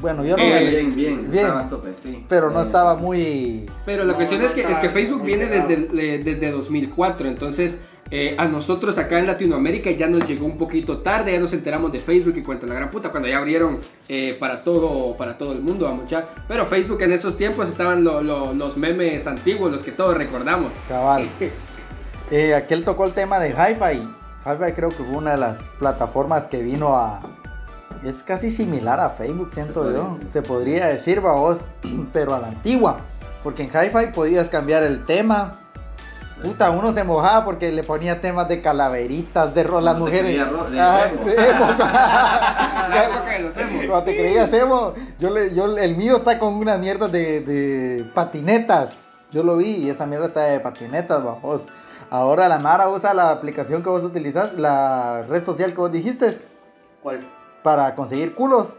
[0.00, 0.42] Bueno, yo no...
[0.42, 1.30] Bien, bien, bien.
[1.30, 1.44] Bien.
[1.44, 2.24] Estaba a tope, sí.
[2.28, 3.66] pero no Eh, estaba muy...
[3.84, 7.78] Pero la No, cuestión no es, que, es que Facebook viene desde, desde 2004, entonces
[8.12, 11.92] eh, a nosotros acá en Latinoamérica ya nos llegó un poquito tarde, ya nos enteramos
[11.92, 15.52] de Facebook y cuento la gran puta, cuando ya abrieron eh, para, todo, para todo
[15.52, 16.24] el mundo, a mucha.
[16.48, 20.72] Pero Facebook en esos tiempos estaban lo- lo- los memes antiguos, los que todos recordamos.
[20.88, 21.28] Cabal.
[22.32, 23.98] Eh, aquel tocó el tema de Hi-Fi.
[24.46, 27.20] Hi-Fi creo que fue una de las plataformas que vino a...
[28.04, 30.18] Es casi similar a Facebook, siento Se yo.
[30.32, 31.58] Se podría decir, vos,
[32.12, 32.98] pero a la antigua.
[33.42, 35.56] Porque en Hi-Fi podías cambiar el tema.
[36.42, 40.22] Puta, uno se mojaba porque le ponía temas de calaveritas, de ro- las Cuando te
[40.22, 40.30] mujeres.
[40.30, 40.78] creía ro- de.
[43.86, 48.04] Cuando te creías emo, yo le, yo, el mío está con unas mierdas de, de
[48.14, 49.04] patinetas.
[49.30, 51.66] Yo lo vi y esa mierda está de patinetas, vamos.
[52.10, 56.36] Ahora la Mara usa la aplicación que vos utilizas, la red social que vos dijiste,
[57.02, 57.20] ¿Cuál?
[57.62, 58.76] Para conseguir culos.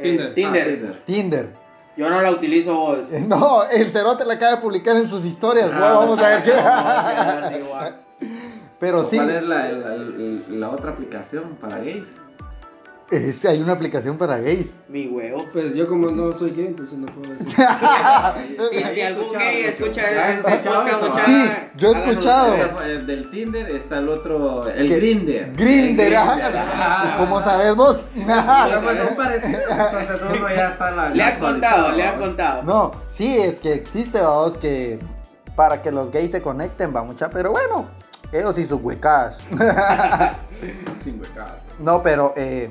[0.00, 0.26] Tinder.
[0.28, 0.62] Eh, Tinder.
[0.62, 1.04] Ah, Tinder.
[1.04, 1.54] Tinder.
[1.96, 2.98] Yo no la utilizo vos.
[3.28, 6.50] No, el cerote la acaba de publicar en sus historias, Ah, vamos a ver qué.
[6.52, 8.00] no, no, no, igual.
[8.80, 12.04] Pero sí, ¿Cuál es la, la- la- la otra aplicación para gays?
[13.16, 14.68] Es- hay una aplicación para gays.
[14.88, 15.44] Mi huevo.
[15.52, 17.46] Pues yo como no soy gay, entonces no puedo decir.
[17.56, 21.44] Si, ¿Has si algún gay escucha ¿Has este podcast, Sí,
[21.76, 22.54] yo he escuchado.
[22.82, 24.96] El del Tinder está el otro, el ¿Qué?
[24.96, 25.52] Grinder.
[25.56, 27.16] Grinder, El ajá.
[27.18, 27.98] ¿Cómo sabes vos?
[28.14, 31.08] Pero pues son parecidos, entonces uno ya está la.
[31.10, 32.62] Le han contado, le han contado.
[32.62, 34.98] No, sí, es que existe, vamos, que
[35.56, 37.86] para que los gays se conecten, va mucha, pero bueno,
[38.32, 39.38] ellos y sus huecas.
[41.02, 41.54] Sin huecadas.
[41.78, 42.70] No, pero eh,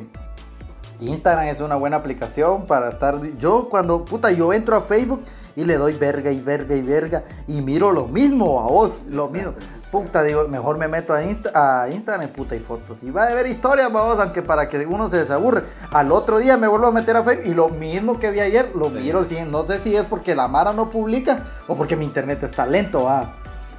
[0.99, 3.19] Instagram es una buena aplicación para estar.
[3.37, 5.21] Yo cuando, puta, yo entro a Facebook
[5.55, 9.27] y le doy verga y verga y verga y miro lo mismo a vos, lo
[9.29, 9.53] mismo.
[9.91, 13.03] Puta, digo, mejor me meto a, Insta- a Instagram, puta, y fotos.
[13.03, 15.63] Y va a haber historias, vamos, aunque para que uno se desaburre.
[15.91, 18.71] Al otro día me vuelvo a meter a Facebook y lo mismo que vi ayer,
[18.75, 18.95] lo Sí.
[18.95, 19.51] miro 100.
[19.51, 23.07] No sé si es porque la Mara no publica o porque mi internet está lento,
[23.07, 23.35] ah.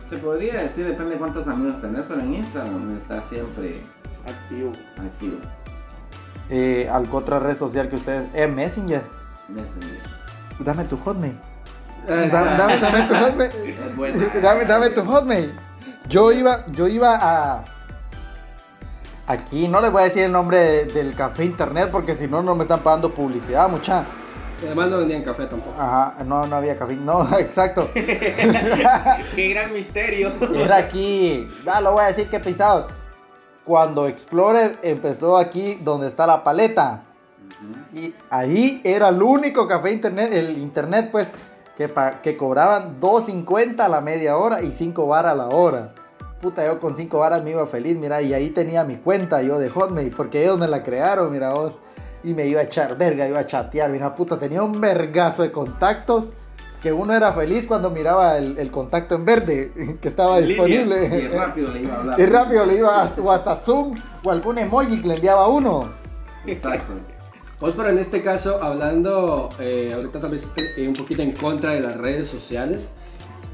[0.09, 3.81] Se podría decir, depende de cuántos amigos tenés, pero en Instagram está siempre
[4.25, 4.71] Activo.
[5.05, 5.39] activo.
[6.51, 8.29] Eh, ¿Alguna otra red social que ustedes...
[8.35, 9.03] Eh, Messenger.
[9.49, 9.99] Messenger.
[10.61, 11.39] Dame tu hotmail.
[12.09, 14.31] Ah, Da- dame, dame tu hotmail.
[14.43, 15.55] Dame, dame tu hotmail.
[16.09, 17.65] Yo iba, yo iba a.
[19.27, 22.43] Aquí no les voy a decir el nombre de- del café internet porque si no,
[22.43, 24.05] no me están pagando publicidad, mucha.
[24.65, 25.81] Además no vendían café tampoco.
[25.81, 26.95] Ajá, no, no había café.
[26.97, 27.91] No, exacto.
[27.95, 30.31] Qué gran misterio.
[30.55, 31.49] Era aquí.
[31.65, 32.89] Ya lo voy a decir que pisado.
[33.65, 37.05] Cuando Explorer empezó aquí donde está la paleta.
[37.95, 41.29] Y ahí era el único café internet, el internet pues,
[41.77, 45.95] que, que cobraban 2.50 a la media hora y 5 bar a la hora.
[46.41, 49.59] Puta, yo con 5 varas me iba feliz, mira, y ahí tenía mi cuenta yo
[49.59, 51.79] de Hotmail, porque ellos me la crearon, mira vos.
[52.23, 55.53] Y me iba a echar verga, iba a chatear, mira, puta, tenía un vergazo de
[55.53, 56.33] contactos.
[56.85, 60.65] Que uno era feliz cuando miraba el, el contacto en verde que estaba En línea.
[60.67, 61.19] disponible.
[61.25, 62.21] Y rápido le iba a hablar.
[62.21, 65.49] Y rápido le iba, a- o hasta Zoom, o algún emoji que le enviaba a
[65.49, 65.91] uno.
[66.47, 66.93] Exacto.
[67.59, 71.73] Pues pero en este caso, hablando eh, ahorita tal vez eh, un poquito en contra
[71.73, 72.89] de las redes sociales,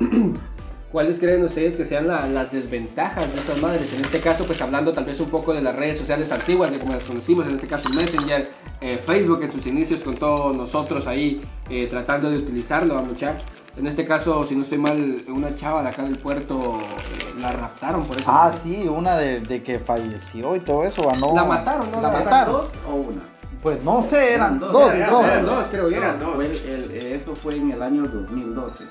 [0.92, 3.92] ¿cuáles creen ustedes que sean la- las desventajas de esas madres?
[3.92, 6.78] En este caso, pues hablando tal vez un poco de las redes sociales antiguas, de
[6.78, 8.48] como las conocimos, en este caso Messenger,
[8.80, 13.42] eh, Facebook en sus inicios con todos nosotros ahí eh, tratando de utilizarlo, a muchachos.
[13.76, 17.52] En este caso, si no estoy mal, una chava de acá del puerto eh, la
[17.52, 18.26] raptaron por eso.
[18.28, 21.34] Ah, sí, una de, de que falleció y todo eso, no.
[21.34, 22.00] La mataron, ¿no?
[22.00, 22.52] La La- ¿Eran mataron.
[22.52, 23.22] dos o una?
[23.62, 24.94] Pues no sé, eran Eran dos, dos, dos.
[24.94, 25.96] eran Eran dos, creo yo.
[25.98, 26.44] Eran dos.
[26.44, 28.84] El- el- eso fue en el año 2012.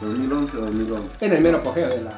[0.00, 1.26] 2011 o 2011.
[1.26, 2.10] En el mero apogeo de la.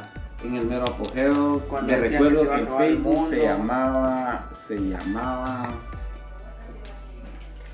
[0.45, 1.61] En el mero apogeo.
[1.68, 4.51] Cuando me recuerdo que que en Facebook se llamaba.
[4.66, 5.68] Se llamaba.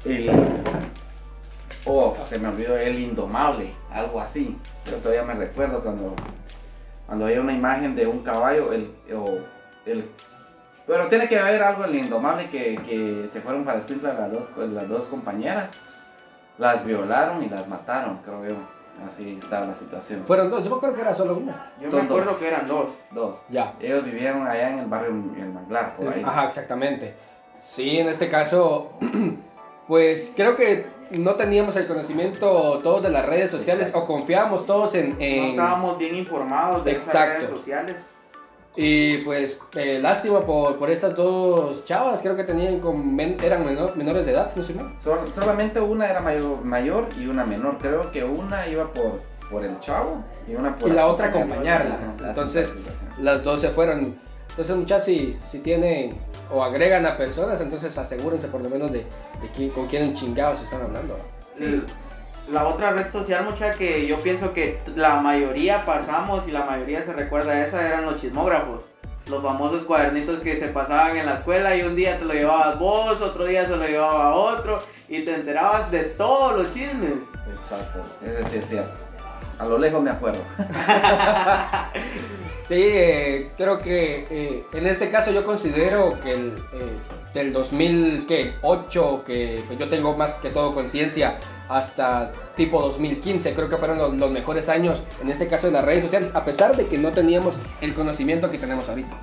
[0.04, 0.30] El.
[1.84, 4.56] Oh, se me olvidó el indomable, algo así.
[4.86, 6.14] Yo todavía me recuerdo cuando.
[7.06, 8.90] Cuando había una imagen de un caballo, el.
[9.14, 9.38] o
[9.86, 10.04] el
[10.88, 14.32] pero tiene que haber algo en el indomable que, que se fueron para Escuintla las
[14.32, 15.68] dos, las dos compañeras.
[16.56, 18.77] Las violaron y las mataron, creo yo.
[19.06, 20.24] Así estaba la situación.
[20.26, 21.72] Fueron dos, yo me acuerdo que era solo una.
[21.80, 22.38] Yo me acuerdo dos.
[22.38, 22.88] que eran dos.
[23.12, 23.38] Dos.
[23.48, 23.74] Ya.
[23.80, 26.22] Ellos vivieron allá en el barrio El Manglar, por ahí.
[26.24, 27.14] Ajá, exactamente.
[27.62, 28.92] Sí, en este caso,
[29.86, 34.04] pues creo que no teníamos el conocimiento todos de las redes sociales Exacto.
[34.12, 35.10] o confiábamos todos en...
[35.10, 37.38] No en- estábamos bien informados de esas Exacto.
[37.38, 37.96] redes sociales.
[38.76, 43.64] Y pues eh, lástima por, por estas dos chavas, creo que tenían con men- eran
[43.66, 44.74] menor- menores de edad, no sé.
[45.02, 47.78] Sol- solamente una era mayor, mayor y una menor.
[47.78, 51.98] Creo que una iba por, por el chavo y una por Y la otra acompañarla.
[52.28, 52.68] Entonces.
[53.20, 54.16] Las dos se fueron.
[54.50, 56.16] Entonces muchas si, si tienen
[56.52, 60.62] o agregan a personas, entonces asegúrense por lo menos de, de quién- con quién chingados
[60.62, 61.16] están hablando.
[61.56, 61.82] Sí.
[62.50, 67.04] La otra red social, mucha que yo pienso que la mayoría pasamos y la mayoría
[67.04, 68.84] se recuerda a esa, eran los chismógrafos.
[69.26, 72.78] Los famosos cuadernitos que se pasaban en la escuela y un día te lo llevabas
[72.78, 77.18] vos, otro día se lo llevaba otro y te enterabas de todos los chismes.
[77.50, 78.92] Exacto, ese sí es cierto.
[79.58, 80.40] A lo lejos me acuerdo.
[82.68, 86.98] Sí, eh, creo que eh, en este caso yo considero que el, eh,
[87.32, 91.38] del 2008, que pues, yo tengo más que todo conciencia,
[91.70, 95.84] hasta tipo 2015, creo que fueron los, los mejores años, en este caso en las
[95.84, 99.16] redes sociales, a pesar de que no teníamos el conocimiento que tenemos ahorita.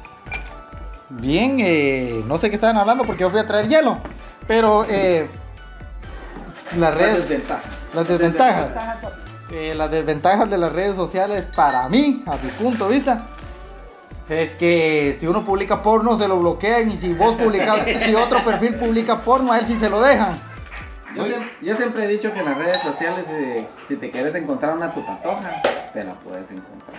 [1.10, 3.98] Bien, eh, no sé qué estaban hablando porque yo fui a traer hielo.
[4.48, 5.28] Pero eh,
[6.72, 7.66] las Las redes, desventajas.
[7.94, 8.72] las desventajas.
[9.52, 13.28] Eh, las desventajas de las redes sociales para mí, a mi punto de vista,
[14.30, 18.44] es que si uno publica porno se lo bloquean y si vos publicas, si otro
[18.44, 20.40] perfil publica porno a él sí se lo dejan.
[21.16, 24.36] Yo, siem- yo siempre he dicho que en las redes sociales, eh, si te quieres
[24.36, 25.62] encontrar una tu patoja,
[25.94, 26.98] te la puedes encontrar.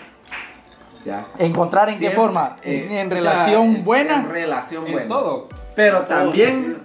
[1.05, 1.25] Ya.
[1.39, 5.09] Encontrar en qué Siempre, forma, eh, en, en sea, relación En buena, relación En buena.
[5.09, 5.49] todo.
[5.77, 6.79] Pero también,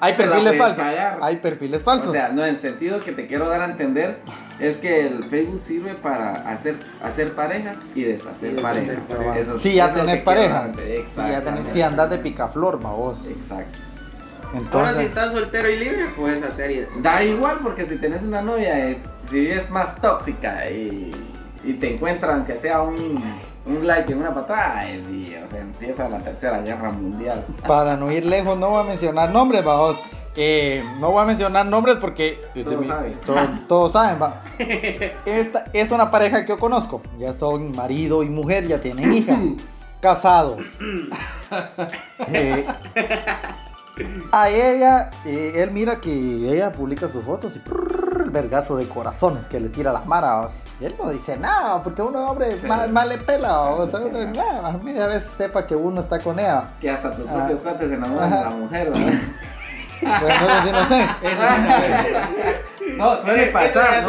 [0.00, 0.76] hay perfiles falsos.
[0.76, 1.18] callar.
[1.20, 2.08] Hay perfiles falsos.
[2.08, 4.18] o sea, no, en el sentido que te quiero dar a entender,
[4.58, 8.96] es que el Facebook sirve para hacer, hacer parejas y deshacer parejas.
[9.36, 10.70] Eso- si ya tenés pareja,
[11.08, 13.24] si, ya tenés, si andas de picaflor, vos.
[13.26, 13.78] Exacto.
[14.52, 18.22] Ahora si Entonces, estás soltero y libre, puedes hacer y Da igual porque si tenés
[18.22, 18.98] una novia, eh,
[19.30, 21.12] si es más tóxica y,
[21.62, 23.22] y te encuentran que sea un,
[23.66, 27.44] un like en una patada, y, o sea, empieza la tercera guerra mundial.
[27.66, 30.00] para no ir lejos, no voy a mencionar nombres, va vos.
[30.36, 33.14] Eh, no voy a mencionar nombres porque Todos saben.
[33.26, 34.42] todos- todos saben, va.
[35.26, 37.02] Esta es una pareja que yo conozco.
[37.18, 39.36] Ya son marido y mujer, ya tienen hija.
[40.00, 40.60] casados.
[42.28, 42.64] Eh,
[44.32, 48.86] a ella, eh, él mira que ella publica sus fotos y prrr, el vergazo de
[48.88, 50.52] corazones que le tira a las maras.
[50.80, 53.62] Y él no dice nada, porque uno, hombre, mal, mal le pela.
[53.70, 56.64] O sea, uno, nada, a veces sepa que uno está con ella.
[56.80, 57.34] Que hasta tus Ah.
[57.38, 59.12] propios cuates se enamoran de la mujer, ¿verdad?
[60.00, 61.06] Eso sí no sé.
[62.96, 64.02] No, suele pasar.
[64.04, 64.08] No,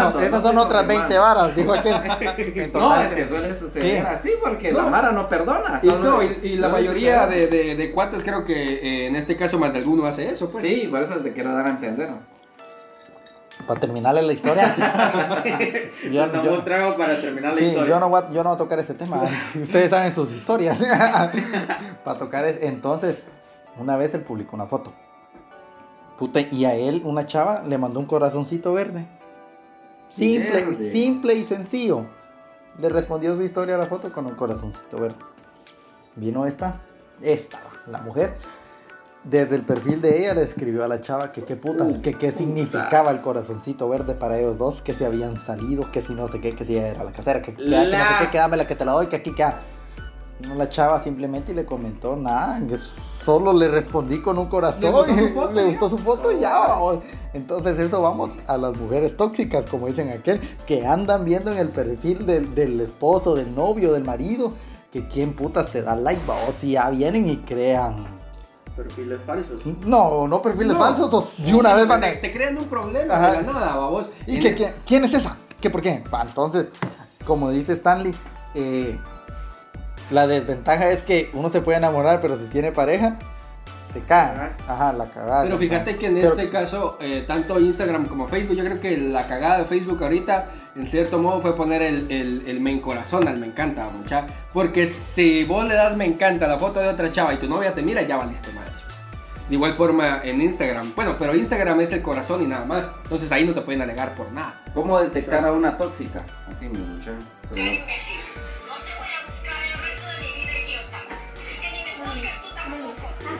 [0.00, 1.40] No, no esas son otras 20 confirmando.
[1.40, 1.94] varas, dijo aquel.
[2.62, 4.06] En No, es que suele suceder Sí.
[4.06, 4.82] así porque No.
[4.82, 5.80] la Mara no perdona.
[5.82, 9.36] Y, no, y, y la mayoría de, de, de cuates creo que eh, en este
[9.36, 10.64] caso más de alguno hace eso, pues.
[10.64, 12.10] Sí, por eso te quiero dar a entender.
[13.66, 14.74] Para terminarle la historia.
[16.12, 17.88] yo, damos yo- un trago para terminar la sí, historia.
[17.94, 19.22] yo no, voy a, yo no voy a tocar ese tema.
[19.60, 20.78] Ustedes saben sus historias.
[22.04, 23.18] Para tocar es, entonces,
[23.78, 24.92] una vez él publicó una foto.
[26.18, 29.06] Puta, y a él, una chava, le mandó un corazoncito verde.
[30.08, 30.90] Simple, Verde.
[30.92, 32.06] simple y sencillo.
[32.78, 35.18] Le respondió su historia a la foto con un corazoncito verde.
[36.14, 36.80] Vino esta,
[37.20, 38.34] esta, la mujer.
[39.24, 42.14] Desde el perfil de ella le escribió a la chava que qué putas, Uh, que
[42.14, 46.28] qué significaba el corazoncito verde para ellos dos, que se habían salido, que si no
[46.28, 48.38] sé qué, que si era la casera, que, que, que no sé La- qué, que
[48.38, 49.44] dámela que te la doy, que aquí que...
[50.46, 52.76] No, la chava simplemente le comentó nada, que
[53.26, 56.38] solo le respondí con un corazón, ¿Le gustó su foto le gustó su foto y
[56.40, 56.56] ya.
[56.58, 56.98] vamos.
[57.34, 61.68] Entonces eso vamos a las mujeres tóxicas, como dicen aquel, que andan viendo en el
[61.70, 64.52] perfil del, del esposo, del novio, del marido,
[64.92, 68.06] que quién putas te da like, o si ya vienen y crean.
[68.76, 69.60] Perfiles falsos.
[69.84, 70.78] No, no perfiles No.
[70.78, 72.20] falsos, o de una vez van a...
[72.20, 73.30] te, crean un problema Ajá.
[73.32, 74.08] de la nada, babos.
[74.26, 75.36] ¿Y que, el- quién, quién es esa?
[75.60, 76.02] ¿Qué por qué?
[76.22, 76.68] Entonces,
[77.26, 78.14] como dice Stanley,
[78.54, 78.98] eh,
[80.10, 83.16] la desventaja es que uno se puede enamorar, pero si tiene pareja,
[83.92, 84.50] se cae.
[84.68, 85.44] Ajá, la cagada.
[85.44, 85.96] Pero fíjate cae.
[86.00, 89.58] que en Pero- este caso, eh, tanto Instagram como Facebook, yo creo que la cagada
[89.58, 93.46] de Facebook ahorita, en cierto modo, fue poner el, el, el me corazón al me
[93.46, 94.26] encanta, mucha.
[94.52, 97.48] Porque si vos le das me encanta a la foto de otra chava y tu
[97.48, 98.70] novia te mira, ya valiste madre.
[98.72, 98.86] pues.
[99.48, 100.92] De igual forma en Instagram.
[100.94, 102.84] Bueno, pero Instagram es el corazón y nada más.
[103.04, 104.60] Entonces ahí no te pueden alegar por nada.
[104.74, 106.20] ¿Cómo detectar a una tóxica?
[106.50, 107.12] Así, muchacho.
[107.54, 107.80] Pero-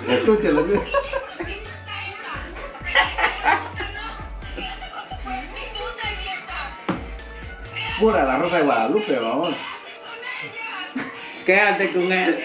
[0.09, 0.65] Escúchalo.
[7.99, 9.55] Pura la rosa de Guadalupe, vamos.
[11.47, 12.45] Quédate con él.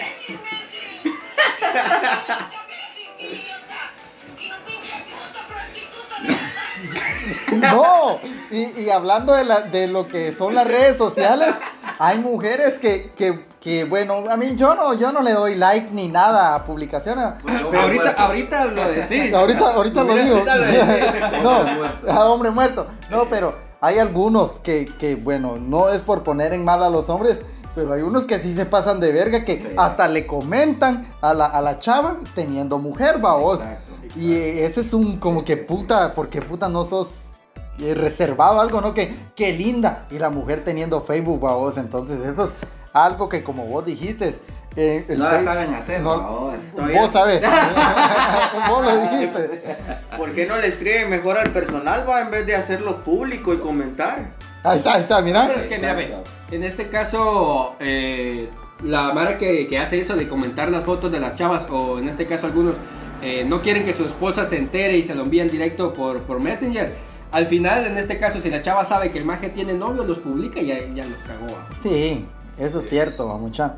[7.52, 8.18] No,
[8.50, 11.54] y, y hablando de, la- de lo que son las redes sociales,
[11.98, 15.90] hay mujeres que, que, que, bueno, a mí yo no, yo no le doy like
[15.92, 17.24] ni nada a publicaciones.
[17.64, 19.32] Hombre ahorita, ahorita lo decís.
[19.32, 20.34] Ahorita, ahorita lo digo.
[20.36, 20.82] Ahorita lo decís.
[21.42, 22.10] No, Hombre muerto.
[22.12, 22.86] a hombre muerto.
[23.10, 27.08] No, pero hay algunos que, que, bueno, no es por poner en mal a los
[27.08, 27.40] hombres,
[27.74, 29.68] pero hay unos que sí se pasan de verga, que Sí.
[29.76, 33.60] hasta le comentan a la, a la chava teniendo mujer, babos.
[33.60, 33.92] Exacto.
[34.16, 37.30] Y ese es un como que puta, porque puta no sos
[37.78, 38.92] eh, reservado algo, ¿no?
[38.92, 40.06] Que, que linda.
[40.10, 41.76] Y la mujer teniendo Facebook, babos.
[41.78, 42.50] Entonces eso es
[42.92, 44.38] algo que como vos dijiste.
[44.76, 46.52] eh, el No la Face- saben hacer, no-.
[46.74, 47.42] Todavía- Vos sabes.
[48.68, 49.76] vos lo dijiste.
[50.16, 53.58] ¿Por qué no le escriben mejor al personal, va, en vez de hacerlo público y
[53.58, 54.30] comentar?
[54.64, 55.46] Ahí está, ahí está, mira.
[55.48, 56.14] Pero es que, mira, ve,
[56.52, 58.48] en este caso, eh,
[58.84, 62.08] la Mara que, que hace eso de comentar las fotos de las chavas, o en
[62.08, 62.74] este caso algunos,
[63.22, 66.40] eh, no quieren que su esposa se entere y se lo envían directo por, por
[66.40, 66.92] Messenger.
[67.32, 70.18] Al final, en este caso, si la chava sabe que el maje tiene novio, los
[70.18, 71.58] publica y ya, ya los cagó.
[71.82, 72.24] Sí,
[72.62, 73.76] eso es cierto, mucha.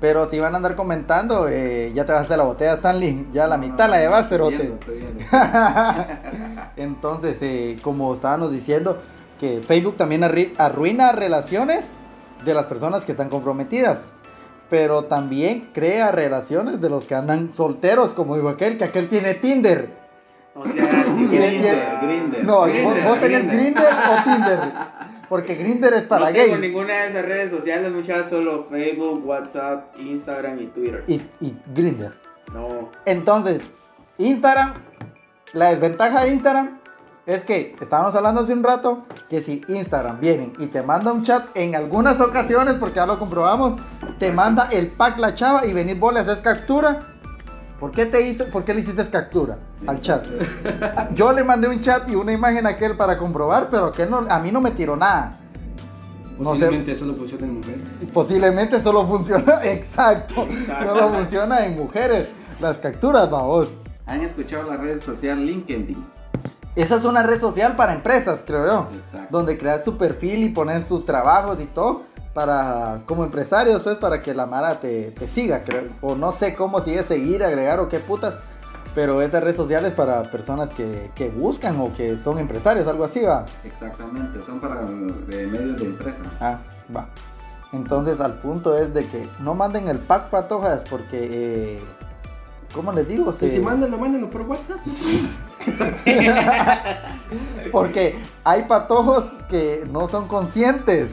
[0.00, 3.28] Pero si van a andar comentando, eh, ya te vas de la botella, Stanley.
[3.34, 4.72] Ya la mitad la llevas, cerote.
[6.76, 9.02] Entonces, eh, como estábamos diciendo,
[9.38, 10.24] que Facebook también
[10.56, 11.90] arruina relaciones
[12.44, 14.04] de las personas que están comprometidas.
[14.70, 19.34] Pero también crea relaciones de los que andan solteros, como dijo aquel, que aquel tiene
[19.34, 19.90] Tinder.
[20.54, 20.72] O sea,
[22.00, 22.44] Grindr.
[22.44, 23.46] No, Grindr, vos, vos tenés.
[23.52, 24.60] Grindr o Tinder.
[25.30, 26.60] Porque Grindr es para no tengo gay.
[26.60, 31.04] ninguna de esas redes sociales, muchas solo Facebook, WhatsApp, Instagram y Twitter.
[31.06, 32.12] Y, y Grindr.
[32.52, 32.90] No.
[33.04, 33.62] Entonces,
[34.18, 34.74] Instagram,
[35.52, 36.80] la desventaja de Instagram
[37.26, 41.22] es que estábamos hablando hace un rato que si Instagram viene y te manda un
[41.22, 43.80] chat en algunas ocasiones, porque ya lo comprobamos,
[44.18, 47.06] te manda el pack la chava y venís vos le haces captura.
[47.80, 49.56] ¿Por qué te hizo, por qué le hiciste captura
[49.86, 50.26] al chat?
[51.14, 54.18] Yo le mandé un chat y una imagen a aquel para comprobar, pero aquel no,
[54.28, 55.38] a mí no me tiró nada.
[56.38, 57.80] No sé, Posiblemente solo funciona en mujeres.
[58.12, 60.88] posiblemente solo funciona, exacto, Exacto.
[60.88, 62.28] solo funciona en mujeres.
[62.60, 63.68] Las capturas, vamos.
[64.06, 66.04] ¿Han escuchado la red social LinkedIn?
[66.76, 68.86] Esa es una red social para empresas, creo yo.
[69.06, 69.28] Exacto.
[69.30, 72.02] Donde creas tu perfil y pones tus trabajos y todo.
[72.34, 75.84] Para, como empresarios, pues, para que la Mara te, te siga, creo.
[76.00, 78.36] O no sé cómo sigue seguir, agregar o qué putas.
[78.94, 83.04] Pero esa red social es para personas que, que buscan o que son empresarios, algo
[83.04, 83.46] así, va.
[83.64, 86.18] Exactamente, son para eh, medios de empresa.
[86.40, 86.58] Ah,
[86.94, 87.06] va.
[87.72, 91.80] Entonces, al punto es de que no manden el pack patojas porque, eh,
[92.74, 93.30] ¿cómo les digo?
[93.30, 94.78] Y Se- si mándenlo, mándenlo por WhatsApp.
[97.72, 101.10] Porque hay patojos que no son conscientes.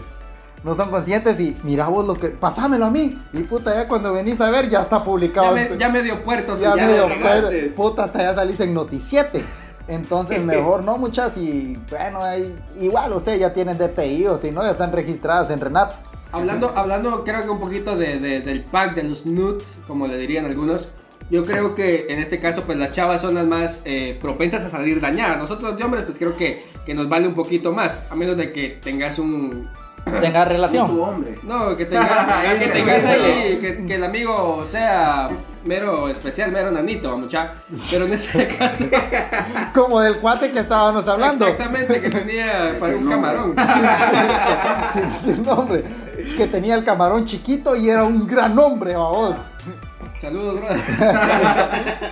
[0.64, 2.30] No son conscientes y mira vos lo que.
[2.30, 3.18] Pasámelo a mí.
[3.34, 5.54] Y puta, ya cuando venís a ver, ya está Ya publicado.
[5.56, 6.60] me, ya me dio puertos.
[6.60, 9.44] Ya ya medio, pues, puta, hasta ya salís en Noticiete.
[9.88, 11.38] Entonces, mejor no, muchas.
[11.38, 12.20] Y bueno,
[12.80, 15.94] igual ustedes ya tienen DPI o si no, ya están registradas en RENAP.
[16.32, 20.18] Hablando, hablando creo que un poquito de, de- del pack de los nudes, como le
[20.18, 20.90] dirían algunos.
[21.30, 24.70] Yo creo que en este caso, pues las chavas son las más eh, propensas a
[24.70, 25.38] salir dañadas.
[25.38, 28.00] Nosotros de hombres, pues creo que, que nos vale un poquito más.
[28.10, 29.70] A menos de que tengas un.
[30.20, 31.00] Tenga Tu relación.
[31.02, 31.36] hombre.
[31.44, 32.10] No, que tengas,
[32.60, 35.30] que tengas ahí, que, que el amigo sea
[35.66, 37.54] mero especial, mero nanito, mucha.
[37.92, 38.86] Pero en este caso.
[39.74, 41.46] Como del cuate que estábamos hablando.
[41.48, 43.56] Exactamente, que tenía para un camarón.
[45.24, 45.84] Sin nombre.
[46.38, 49.36] Que tenía el camarón chiquito y era un gran hombre, vamos.
[50.20, 50.82] Saludos, brother.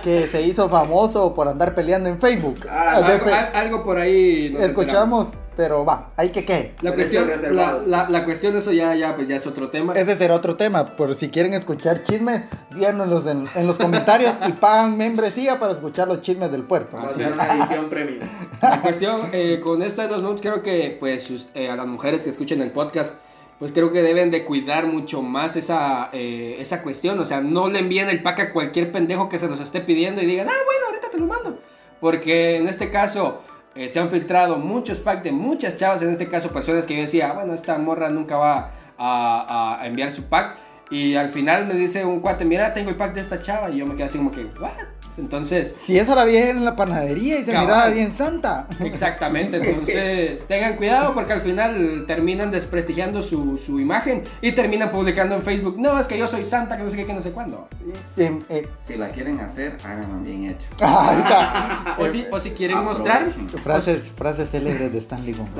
[0.04, 2.60] que se hizo famoso por andar peleando en Facebook.
[2.70, 4.56] Ah, De Algo, por ahí.
[4.60, 6.74] Escuchamos Pero va, hay que qué.
[6.82, 9.94] La cuestión, la, la, la cuestión, eso ya, ya, pues ya es otro tema.
[9.94, 10.84] Ese será otro tema.
[10.96, 12.42] Por si quieren escuchar chismes,
[12.74, 16.98] díganos en, en los comentarios y pagan membresía para escuchar los chismes del puerto.
[16.98, 18.18] Va a ser una edición premium.
[18.60, 22.22] La cuestión eh, con esto de los nudes, creo que pues eh, a las mujeres
[22.22, 23.14] que escuchen el podcast,
[23.58, 27.18] pues creo que deben de cuidar mucho más esa, eh, esa cuestión.
[27.18, 30.20] O sea, no le envíen el pack a cualquier pendejo que se los esté pidiendo
[30.20, 31.58] y digan, ah, bueno, ahorita te lo mando.
[31.98, 33.40] Porque en este caso
[33.76, 37.02] eh, se han filtrado muchos packs de muchas chavas, en este caso personas que yo
[37.02, 40.56] decía, bueno, esta morra nunca va a, enviar su pack.
[40.90, 43.70] Y al final me dice un cuate, mira, tengo el pack de esta chava.
[43.70, 44.72] Y yo me quedé así como que, ¿what?
[45.18, 45.74] Entonces...
[45.84, 47.66] Si esa la vi en la panadería y se Cabal.
[47.66, 48.66] miraba bien santa.
[48.80, 55.34] Exactamente, entonces tengan cuidado porque al final terminan desprestigiando su, su imagen y terminan publicando
[55.34, 57.30] en Facebook, no, es que yo soy santa, que no sé qué, que no sé
[57.30, 57.68] cuándo.
[58.16, 60.66] Y, em, eh, Si la quieren hacer, háganlo bien hecho.
[60.84, 61.96] ahí está.
[61.98, 63.30] O si, o si quieren mostrar.
[63.62, 65.52] Frases, frases célebres de Stanley Gómez.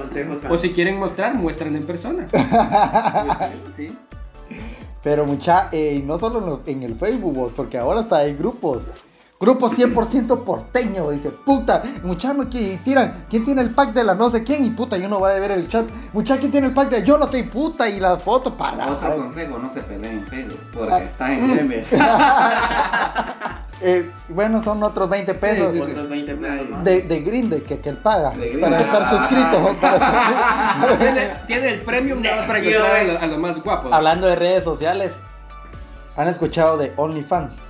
[0.50, 2.26] O si quieren mostrar, muestran en persona.
[3.76, 3.94] Sí.
[5.02, 8.90] Pero mucha, eh, no solo en, el Facebook, porque ahora hasta hay grupos.
[9.38, 14.14] Grupos 100% porteño, dice, puta, mucha, no que tiran, ¿quién tiene el pack de la
[14.14, 14.64] no sé quién?
[14.64, 15.84] Y puta, yo no voy a ver el chat.
[16.14, 17.86] Mucha, ¿quién tiene el pack de yo no estoy puta?
[17.86, 18.92] Y las fotos para.
[18.92, 20.98] Otro consejo, no se peleen en Facebook, porque Ah.
[21.02, 21.86] está en memes.
[23.82, 27.78] Eh, bueno, son otros 20 pesos Sí, sí, Otros 20 pesos de, de Grinde que,
[27.78, 28.60] que él paga De Grindr.
[28.62, 29.76] para estar suscrito.
[29.78, 32.58] para Tiene, tiene el premium más para
[33.20, 33.92] a los más guapos.
[33.92, 35.12] Hablando de redes sociales,
[36.16, 37.65] ¿han escuchado de OnlyFans?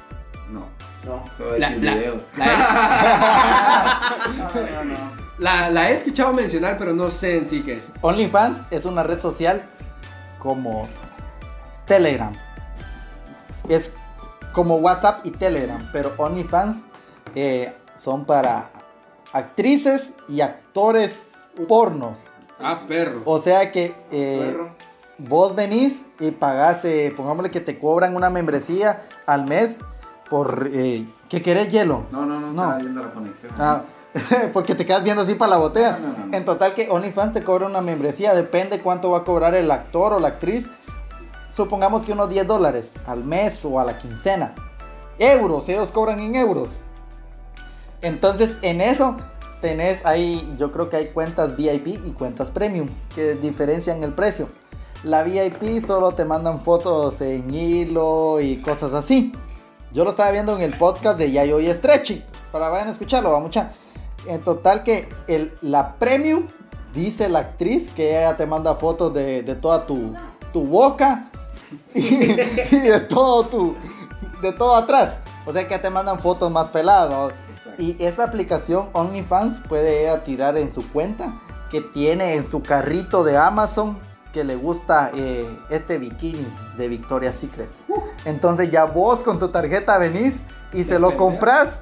[1.07, 1.23] No,
[1.57, 2.23] La- la- videos.
[2.37, 4.01] La,
[4.37, 4.97] No, no, no.
[5.39, 7.89] la- la he escuchado mencionar, pero no sé en sí qué es.
[8.01, 9.63] OnlyFans es una red social
[10.39, 10.89] como
[11.87, 12.33] Telegram.
[13.69, 13.93] Es
[14.53, 16.85] como WhatsApp y Telegram, pero OnlyFans
[17.35, 18.71] eh, son para
[19.33, 21.25] actrices y actores
[21.69, 22.31] pornos.
[22.61, 23.23] Ah, perro.
[23.27, 24.71] O sea que eh, Perro.
[25.19, 29.79] vos venís y pagás, eh, pongámosle que te cobran una membresía al mes
[30.29, 30.69] por...
[30.73, 32.05] Eh, ¿Qué querés hielo?
[32.13, 32.63] No, no, no, No.
[32.63, 33.53] estaba viendo la conexión.
[33.59, 33.83] Ah,
[34.53, 35.99] porque te quedas viendo así para la botella.
[35.99, 36.37] No, no, no.
[36.37, 40.13] En total que OnlyFans te cobra una membresía, depende cuánto va a cobrar el actor
[40.13, 40.69] o la actriz.
[41.51, 44.55] Supongamos que unos 10 dólares al mes o a la quincena.
[45.19, 46.69] Euros, ellos cobran en euros.
[48.03, 49.17] Entonces en eso
[49.61, 54.49] tenés ahí, yo creo que hay cuentas VIP y cuentas premium que diferencian el precio.
[55.03, 59.33] La VIP solo te mandan fotos en hilo y cosas así.
[59.97, 62.23] Yo lo estaba viendo en el podcast de Yayo y Stretchy.
[62.53, 63.73] Para vayan a escucharlo, va mucha.
[64.27, 66.49] En total que el, la premium,
[66.93, 70.15] dice la actriz, que ella te manda fotos de, de toda tu,
[70.53, 71.31] tu boca
[71.95, 73.75] y, y de todo tu,
[74.43, 75.17] de todo atrás.
[75.47, 77.33] O sea que te mandan fotos más peladas.
[77.79, 81.41] Y esa aplicación OnlyFans puede ella tirar en su cuenta
[81.71, 83.99] que tiene en su carrito de Amazon
[84.37, 87.71] que le gusta eh, este bikini de Victoria's Secret.
[88.27, 90.43] Entonces ya vos con tu tarjeta venís
[90.75, 91.81] y se lo compras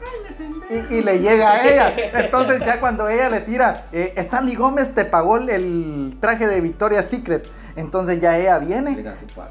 [0.71, 1.93] y, y le llega a ella.
[2.15, 7.07] Entonces ya cuando ella le tira, eh, Stanley Gómez te pagó el, traje de Victoria's
[7.07, 7.45] Secret.
[7.75, 9.05] Entonces ya ella viene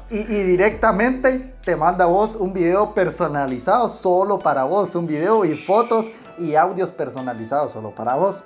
[0.08, 4.94] y, y directamente te manda a vos un video personalizado solo para vos.
[4.94, 6.06] Un video y fotos
[6.38, 8.42] y audios personalizados solo para vos.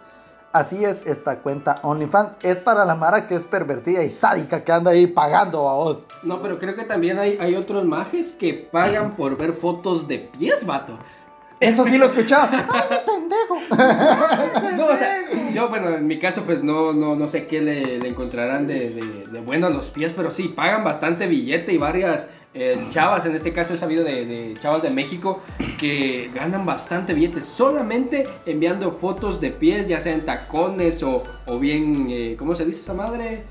[0.53, 2.38] Así es esta cuenta OnlyFans.
[2.42, 6.07] Es para la Mara que es pervertida y sádica que anda ahí pagando a vos.
[6.22, 10.18] No, pero creo que también hay, hay otros majes que pagan por ver fotos de
[10.18, 10.99] pies, vato.
[11.61, 12.49] Eso sí lo he escuchado.
[12.53, 14.76] ¡Ay, pendejo!
[14.76, 17.99] No, o sea, yo, bueno, en mi caso, pues no, no, no sé qué le,
[17.99, 21.78] le encontrarán de, de, de bueno a los pies, pero sí, pagan bastante billete y
[21.78, 25.40] varias eh, chavas, en este caso he sabido de, de chavas de México,
[25.78, 32.07] que ganan bastante billete solamente enviando fotos de pies, ya sean tacones o, o bien,
[32.11, 33.42] eh, ¿cómo se dice esa madre?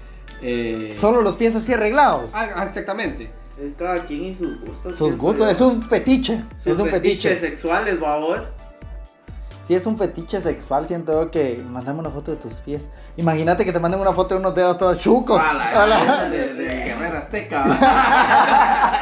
[0.42, 2.32] Eh, Solo los pies así arreglados.
[2.34, 3.30] ah, ah, exactamente.
[3.60, 4.96] Es cada quien y sus gustos.
[4.96, 6.44] Sus gustos, es un fetiche.
[6.58, 7.50] Sus es un fetiches fetiche.
[7.50, 8.42] sexuales, babos.
[9.68, 12.84] Si es un fetiche sexual, siento yo que mandame una foto de tus pies.
[13.18, 15.42] Imagínate que te manden una foto de unos dedos todos chucos.
[15.42, 17.66] A la- A la- de, de Guerrero Azteca.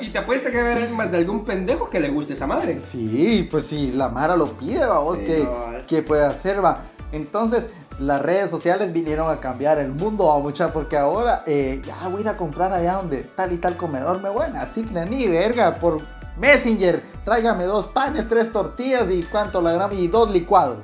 [0.00, 2.80] Y te, apuesto que ver más de algún pendejo que le guste esa madre.
[2.90, 6.78] Sí, pues si la Mara lo pide, vamos, Sí, que, no, que puede hacer, va.
[7.12, 7.66] Entonces,
[7.98, 12.18] las redes sociales vinieron a cambiar el mundo, va, mucha, porque ahora eh, ya voy
[12.18, 15.26] a ir a comprar allá donde tal y tal comedor me buena, así que ni
[15.28, 16.00] verga, por
[16.36, 20.78] Messenger, tráigame dos panes, tres tortillas y cuánto la grama y dos licuados.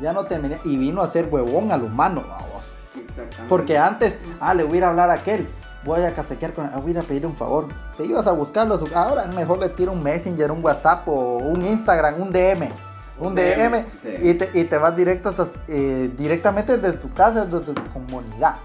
[0.00, 2.72] Ya no te y vino a ser huevón al humano, vamos.
[3.48, 5.48] Porque antes, ah, le voy a ir a hablar a aquel.
[5.84, 7.68] Voy a casequear con él, voy a ir a pedir un favor.
[7.96, 8.74] Te ibas a buscarlo.
[8.74, 12.70] a su- Ahora mejor le tiro un Messenger, un WhatsApp o un Instagram, un DM.
[13.18, 14.08] Un DM Sí.
[14.22, 18.56] y, te, y te vas directo hasta, eh, directamente desde tu casa, desde tu comunidad.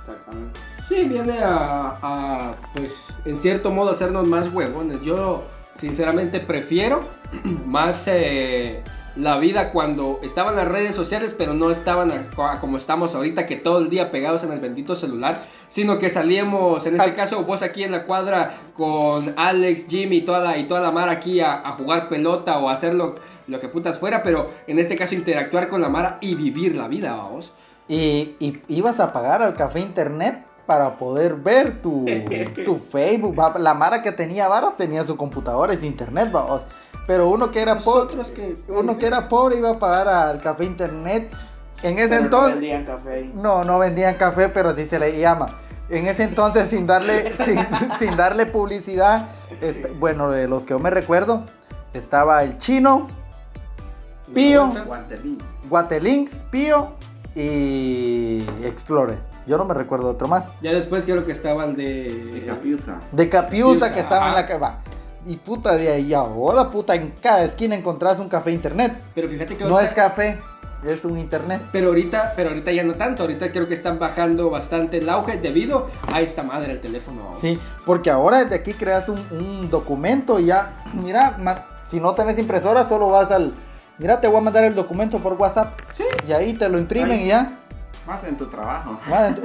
[0.00, 0.60] Exactamente.
[0.94, 2.92] Sí, viene a, a, pues,
[3.24, 5.00] en cierto modo, hacernos más huevones.
[5.02, 5.42] Yo,
[5.78, 7.00] sinceramente, prefiero
[7.66, 8.82] más eh,
[9.16, 13.46] la vida cuando estaban las redes sociales, pero no estaban a- a como estamos ahorita,
[13.46, 15.38] que todo el día pegados en el bendito celular,
[15.70, 20.22] sino que salíamos, en este caso, vos aquí en la cuadra con Alex, Jimmy y
[20.26, 23.14] toda la, y toda la Mara aquí a, a jugar pelota o a hacer lo,
[23.48, 26.86] lo que putas fuera, pero en este caso interactuar con la Mara y vivir la
[26.86, 27.50] vida, vamos.
[27.88, 32.06] Y, y ibas a pagar al café internet para poder ver tu,
[32.64, 33.38] tu Facebook.
[33.38, 33.58] va.
[33.58, 36.62] La Mara que tenía varas tenía su computadora y su internet, vamos.
[37.06, 38.56] Pero uno que era pobre, que...
[38.68, 41.30] uno que era pobre iba a pagar al café internet.
[41.82, 45.18] En ese Pero no entonces, vendían café no, no vendían café, pero así se le
[45.18, 45.58] llama.
[45.90, 47.58] En ese entonces, sin darle, sin,
[47.98, 49.26] sin darle publicidad,
[49.60, 51.44] este, bueno, de los que yo me recuerdo,
[51.92, 53.08] estaba el chino,
[54.32, 54.72] Pío.
[55.68, 56.92] Guatelinks, Pío
[57.34, 59.31] y Explorer.
[59.46, 60.50] Yo no me recuerdo otro más.
[60.62, 61.84] Ya después creo que estaba el De
[62.40, 62.46] de...
[62.46, 63.00] Capiusa.
[63.12, 64.40] De Capiusa que estaba en Ajá.
[64.42, 64.78] la que va.
[65.26, 68.92] Y puta de ahí, ahora puta, en cada esquina encontrás un café internet.
[69.14, 70.38] Pero fíjate que No ahorita- es café,
[70.84, 71.60] es un internet.
[71.70, 73.22] Pero ahorita, pero ahorita ya no tanto.
[73.22, 77.30] Ahorita creo que están bajando bastante el auge debido a esta madre el teléfono.
[77.40, 82.14] Sí, porque ahora desde aquí creas un, un documento y ya, mira, ma- si no
[82.14, 83.54] tenés impresora, solo vas al,
[83.98, 85.78] mira, te voy a mandar el documento por WhatsApp.
[85.96, 86.04] Sí.
[86.26, 87.24] Y ahí te lo imprimen Ahí.
[87.26, 87.58] y ya.
[88.06, 88.98] Más en tu trabajo.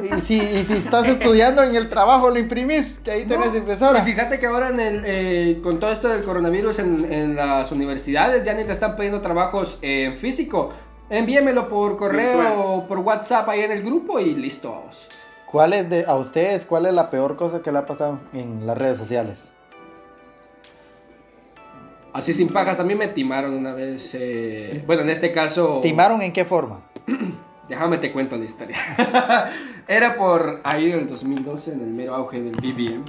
[0.03, 3.57] Y si, y si estás estudiando en el trabajo, lo imprimís, que ahí tenés Y
[3.57, 4.03] impresora.
[4.03, 8.43] fíjate que ahora en el, eh, con todo esto del coronavirus en, en las universidades
[8.43, 10.71] ya ni te están pidiendo trabajos en físico.
[11.09, 14.71] Envíemelo por correo o por WhatsApp ahí en el grupo y listo.
[14.71, 15.07] vamos.
[15.51, 18.65] ¿Cuál es de, a ustedes, cuál es la peor cosa que le ha pasado en
[18.67, 19.53] las redes sociales?
[22.13, 24.09] Así sin pajas, a mí me timaron una vez.
[24.13, 25.79] eh, bueno, en este caso.
[25.81, 26.81] ¿Timaron en qué forma?
[27.69, 28.77] Déjame te cuento la historia.
[29.87, 33.03] Era por ahí en el 2012, en el mero auge del BBM.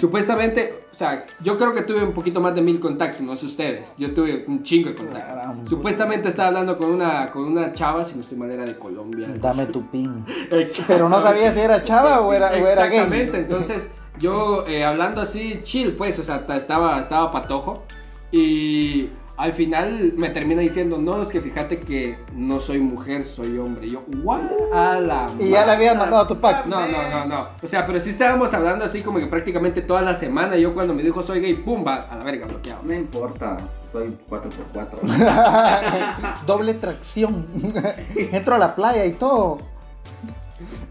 [0.00, 3.46] Supuestamente, o sea, yo creo que tuve un poquito más de mil contactos, no sé
[3.46, 3.94] ustedes.
[3.98, 5.22] Yo tuve un chingo de contactos.
[5.34, 5.68] Caramba.
[5.68, 9.28] Supuestamente estaba hablando con una, con una chava, si no estoy mal, era de Colombia.
[9.40, 10.24] Dame tu pin.
[10.50, 10.82] Exactamente.
[10.88, 13.40] Pero no sabía si era chava o era, o era Exactamente, gay.
[13.42, 13.88] entonces
[14.18, 17.84] yo eh, hablando así chill, pues, o sea, ta- estaba, estaba patojo
[18.32, 23.58] y al final me termina diciendo, no, es que fíjate que no soy mujer, soy
[23.58, 23.88] hombre.
[23.88, 24.42] Y yo, ¿what?
[24.72, 25.72] A la Y ya le madre".
[25.72, 26.66] habían mandado tu pack.
[26.66, 27.46] No, no, no, no.
[27.62, 30.56] O sea, pero sí estábamos hablando así como que prácticamente toda la semana.
[30.56, 32.82] Yo cuando me dijo soy gay, pum, va a la verga, bloqueado.
[32.84, 33.56] No importa,
[33.90, 36.42] soy 4x4.
[36.46, 37.46] Doble tracción.
[38.16, 39.58] Entro a la playa y todo.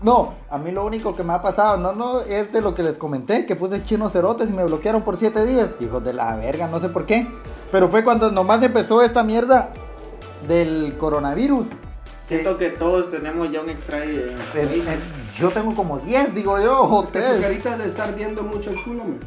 [0.02, 2.84] No, a mí lo único que me ha pasado, no, no, es de lo que
[2.84, 5.70] les comenté, que puse chinos cerotes y me bloquearon por 7 días.
[5.80, 7.26] Hijos de la verga, no sé por qué.
[7.74, 9.70] Pero fue cuando nomás empezó esta mierda
[10.48, 11.66] del coronavirus.
[12.28, 14.84] Siento que todos tenemos ya un extra eh, ahí.
[14.88, 17.42] el- yo tengo como 10, digo yo, o Es que su 3.
[17.42, 19.20] carita le está ardiendo mucho el culo, man.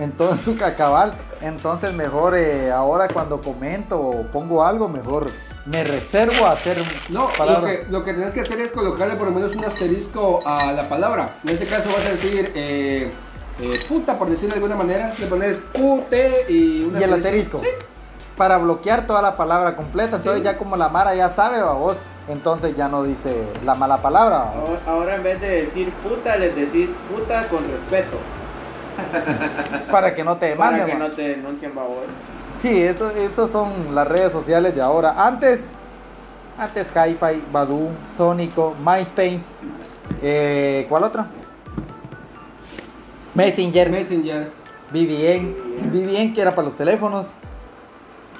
[0.00, 1.14] Entonces su cacabal.
[1.42, 5.30] Entonces mejor eh, ahora cuando comento o pongo algo, mejor
[5.64, 6.78] me reservo a hacer
[7.08, 10.40] No, lo que, lo que tenés que hacer es colocarle por lo menos un asterisco
[10.44, 11.36] a la palabra.
[11.44, 13.12] En este caso vas a decir eh,
[13.60, 15.14] eh, puta, por decirlo de alguna manera.
[15.20, 17.60] Le pones pute y un y el asterisco.
[17.60, 17.66] Sí.
[18.42, 20.16] Para bloquear toda la palabra completa.
[20.16, 20.44] Entonces Sí.
[20.44, 24.38] ya como la Mara ya sabe, va vos, entonces ya no dice la mala palabra.
[24.38, 24.50] va.
[24.50, 28.16] Ahora- Ahora en vez de decir puta, les decís puta con respeto.
[29.92, 30.86] Para que no te Para demanden.
[30.98, 31.08] que va.
[31.08, 31.98] no te denuncien babos.
[32.60, 35.14] Sí, eso, eso son las redes sociales de ahora.
[35.24, 35.66] Antes,
[36.58, 39.42] antes Hi-Fi, Badu, Sónico, MySpace.
[40.20, 41.26] Eh, ¿Cuál otra?
[43.34, 43.88] Messenger.
[43.88, 44.50] Messenger.
[44.90, 45.54] BBN.
[45.92, 47.28] BBN que era para los teléfonos.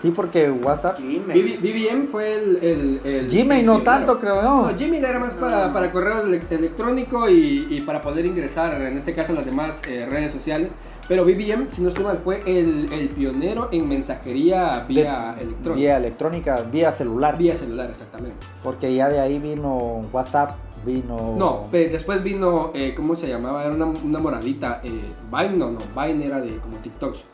[0.03, 0.99] Sí, porque WhatsApp.
[0.99, 1.23] Gmail.
[1.27, 2.57] BB BBM fue el.
[2.57, 4.63] el, el- Gmail el no tanto, creo yo.
[4.73, 8.99] No, Gmail era más para, para correo ele- electrónico y, y para poder ingresar, en
[8.99, 10.69] este caso, a las demás eh, redes sociales.
[11.09, 15.75] Pero BBM, si no estoy mal, fue el, el pionero en mensajería vía De- electrónica.
[15.75, 17.39] Vía electrónica, vía celular.
[17.39, 18.37] Vía celular, exactamente.
[18.63, 21.35] Porque ya de ahí vino WhatsApp, vino.
[21.39, 23.65] No, después vino, eh, ¿cómo se llamaba?
[23.65, 24.81] Era una, una moradita.
[24.83, 24.91] Eh,
[25.31, 27.25] Vine, no, no, Vine era de como TikToks.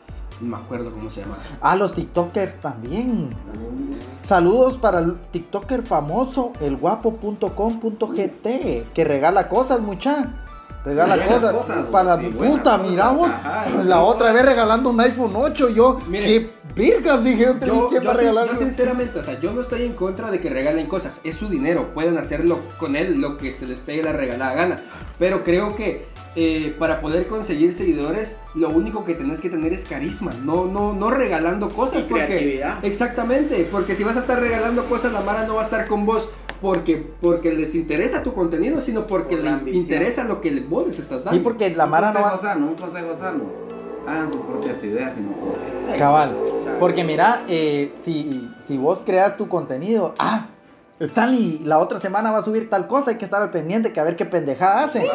[0.41, 1.41] No me acuerdo cómo se llamaba.
[1.61, 3.29] Ah, los TikTokers también.
[4.29, 8.45] Saludos para el TikToker famoso, elguapo.com.gt,
[8.93, 10.33] que regala cosas, mucha.
[10.85, 11.53] Regala cosas.
[11.53, 13.27] cosas, para sí, puta, miramos.
[13.27, 15.69] ajá, la otra vez regalando un iPhone 8.
[15.69, 17.59] Yo, qué virgas, dije yo.
[17.59, 20.49] Yo, ¿Quién yo regalar yo sinceramente, o sea, yo no estoy en contra de que
[20.49, 24.13] regalen cosas, es su dinero, pueden hacerlo con él lo que se les pegue la
[24.13, 24.79] regalada gana,
[25.17, 29.85] pero creo que eh, para poder conseguir seguidores, lo único que tenés que tener es
[29.85, 32.01] carisma, no, no, no regalando cosas.
[32.01, 32.85] Y porque, creatividad.
[32.85, 36.05] Exactamente, porque si vas a estar regalando cosas, la Mara no va a estar con
[36.05, 36.29] vos
[36.61, 39.83] porque, porque les interesa tu contenido, sino porque Por la le ambición.
[39.83, 41.31] interesa lo que vos les estás dando.
[41.31, 42.39] Sí, porque la Mara un no va...
[42.39, 43.43] sano, un consejo sano.
[44.07, 45.97] Hagan sus propias ideas y no.
[45.97, 46.35] Cabal.
[46.79, 50.47] Porque mira, eh, si, si vos creas tu contenido, ah,
[50.99, 53.99] Stanley, la otra semana va a subir tal cosa, hay que estar al pendiente que
[53.99, 55.07] a ver qué pendejada hace.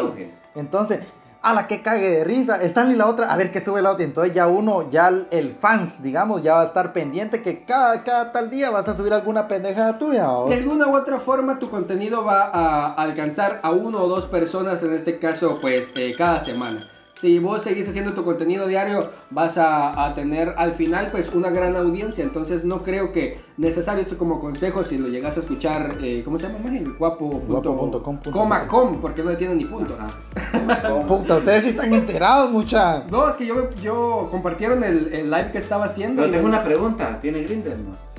[0.55, 1.01] Entonces,
[1.45, 4.05] a la que cague de risa, Stanley la otra, a ver qué sube la otra.
[4.05, 8.33] Entonces ya uno, ya el, fans, digamos, ya va a estar pendiente que cada, cada
[8.33, 10.31] tal día vas a subir alguna pendejada tuya.
[10.31, 10.49] ¿o?
[10.49, 14.83] De alguna u otra forma tu contenido va a alcanzar a uno o dos personas,
[14.83, 16.89] en este caso pues eh, cada semana.
[17.25, 21.49] Si vos seguís haciendo tu contenido diario, vas a, a tener al final pues una
[21.49, 22.23] gran audiencia.
[22.23, 26.39] Entonces no creo que necesario esto como consejo si lo llegas a escuchar, eh, ¿cómo
[26.39, 26.59] se llama?
[26.59, 26.73] más?
[26.75, 27.25] El guapo.
[27.49, 29.01] Guapo punto com punto coma com.
[29.01, 29.97] porque no le tienen ni punto.
[31.09, 33.05] Puta, ustedes sí están enterados, mucha.
[33.11, 36.17] No, es que yo, me- yo compartieron el, el live que estaba haciendo.
[36.21, 38.14] Pero y tengo me- una pregunta, ¿tiene Grindr no?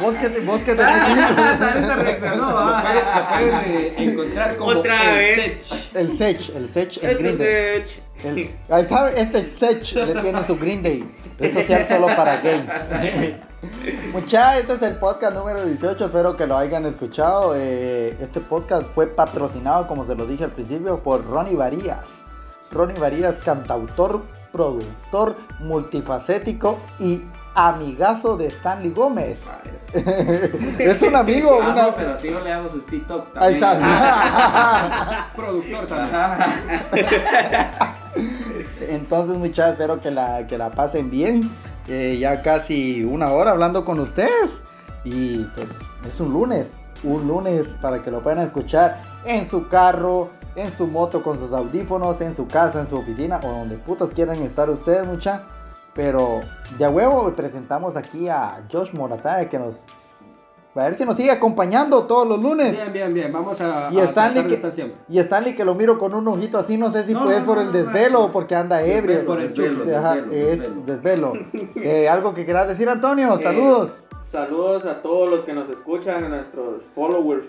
[0.00, 5.18] Vos que te, vos que te Ahorita reaccionó, Lo pueden, lo pueden, encontrar como Otra
[5.20, 5.66] el vez.
[5.66, 5.94] Sech.
[5.96, 7.84] El Sech, el Sech, el Green Day.
[8.24, 11.04] El- ahí está, este Sech le tiene su Green Day.
[11.38, 13.34] Red social solo para gays.
[14.12, 16.04] Mucha, este es el podcast número 18.
[16.04, 17.54] Espero que lo hayan escuchado.
[17.56, 22.06] Eh, este podcast fue patrocinado, como se lo dije al principio, por Ronnie Varías.
[22.70, 24.22] Ronnie Varías, cantautor,
[24.52, 27.22] productor, multifacético y
[27.66, 29.42] amigazo de Stanley Gómez.
[30.78, 31.82] es un amigo, Ah, una.
[31.82, 33.90] no, pero si yo le hago sus TikTok Ahí también.
[33.90, 35.30] está.
[35.36, 36.20] Productor también.
[38.88, 41.50] Entonces, muchachos, espero que la, que la pasen bien.
[41.88, 44.62] Eh, ya casi una hora hablando con ustedes.
[45.04, 45.68] Y pues
[46.06, 46.76] es un lunes.
[47.02, 51.52] Un lunes para que lo puedan escuchar en su carro, en su moto con sus
[51.52, 55.42] audífonos, en su casa, en su oficina o donde putas quieran estar ustedes, mucha.
[55.98, 56.42] Pero
[56.78, 59.82] de a huevo presentamos aquí a Josh Morataya que nos...
[60.76, 62.70] A ver si nos sigue acompañando todos los lunes.
[62.70, 63.32] Bien, bien, bien.
[63.32, 64.96] Vamos a, Y a Stanley que, estar siempre.
[65.08, 67.56] y Stanley que lo miro con un ojito así, no sé si No, no, por
[67.56, 68.24] no, el no, desvelo no.
[68.26, 69.24] o porque anda ebrio.
[69.34, 69.40] Desvelo,
[69.82, 71.32] desvelo, Ajá, desvelo, es desvelo.
[71.32, 71.72] desvelo.
[71.82, 73.98] Eh, Algo que quieras decir, Antonio, Eh, saludos.
[74.24, 77.48] Saludos a todos los que nos escuchan, a nuestros followers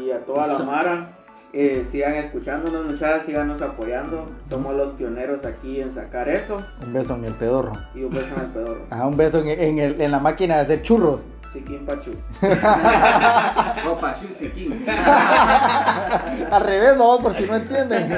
[0.00, 0.58] y a toda la.
[0.60, 1.18] Mara.
[1.56, 4.28] Eh, sigan escuchándonos, muchachos, síganos apoyando.
[4.48, 6.60] Somos los pioneros aquí en sacar eso.
[6.82, 7.72] Un beso en el pedorro.
[7.94, 8.80] Y un beso en el pedorro.
[8.90, 11.22] Ajá, un beso en, en el- en la máquina de hacer churros.
[11.52, 12.10] Siquín Pachu.
[13.88, 14.70] Opa, Shushi King.
[16.50, 18.12] Al revés, vamos, por si no entienden.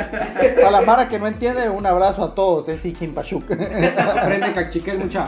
[0.66, 2.66] A la Mara que no entiende, un abrazo a todos.
[2.70, 3.50] Es Ikin Pachuk.
[3.50, 5.24] Aprende cachiquel mucha.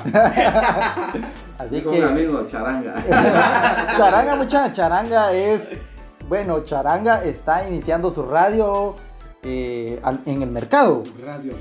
[1.58, 2.04] Así Con un que.
[2.06, 2.94] amigo, Charanga.
[3.98, 5.68] Charanga, mucha Charanga es.
[6.28, 8.94] Bueno, Charanga está iniciando su radio
[9.42, 11.04] eh, al- en el mercado.
[11.24, 11.52] Radio.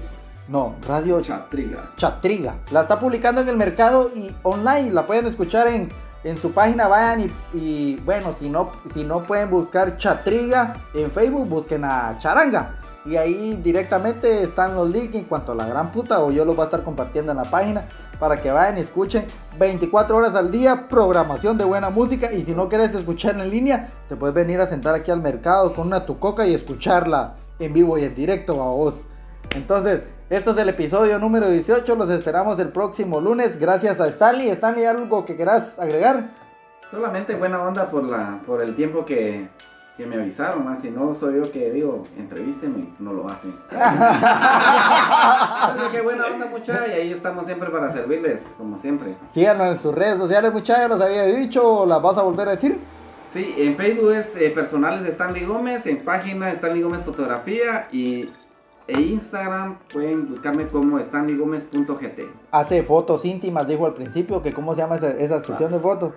[0.49, 1.91] No, radio Chatriga.
[1.97, 2.55] Chatriga.
[2.71, 4.91] La está publicando en el mercado y online.
[4.91, 5.89] La pueden escuchar en,
[6.23, 6.87] en su página.
[6.87, 12.17] Vayan y, y, bueno, si no, si no pueden buscar Chatriga en Facebook, busquen a
[12.19, 12.75] Charanga.
[13.05, 16.19] Y ahí directamente están los links en cuanto a la gran puta.
[16.21, 17.85] O yo los voy a estar compartiendo en la página
[18.19, 19.25] para que vayan y escuchen
[19.59, 20.87] 24 horas al día.
[20.89, 22.31] Programación de buena música.
[22.31, 25.73] Y si no quieres escuchar en línea, te puedes venir a sentar aquí al mercado
[25.73, 29.05] con una tu coca y escucharla en vivo y en directo a vos.
[29.55, 31.95] Entonces, esto es el episodio número 18.
[31.95, 33.59] Los esperamos el próximo lunes.
[33.59, 34.49] Gracias a Stanley.
[34.49, 36.31] Stanley, ¿algo que quieras agregar?
[36.91, 39.49] Solamente buena onda por la por el tiempo que,
[39.97, 43.53] que me avisaron, más si no soy yo que digo, entrevísteme, no lo hacen.
[45.91, 49.15] Que buena onda muchacha y ahí estamos siempre para servirles, como siempre.
[49.31, 50.89] Síganos en sus redes sociales, muchachos.
[50.89, 51.85] Los había dicho.
[51.85, 52.77] ¿Las vas a volver a decir?
[53.33, 58.29] Sí, en Facebook es eh, personales de Stanley Gómez, en página Stanley Gómez Fotografía y
[58.87, 62.21] e Instagram pueden buscarme como stanleygomez.gt.
[62.51, 64.41] Hace fotos íntimas, dijo al principio.
[64.41, 66.13] que ¿Cómo se llama esa, esa sesión de fotos?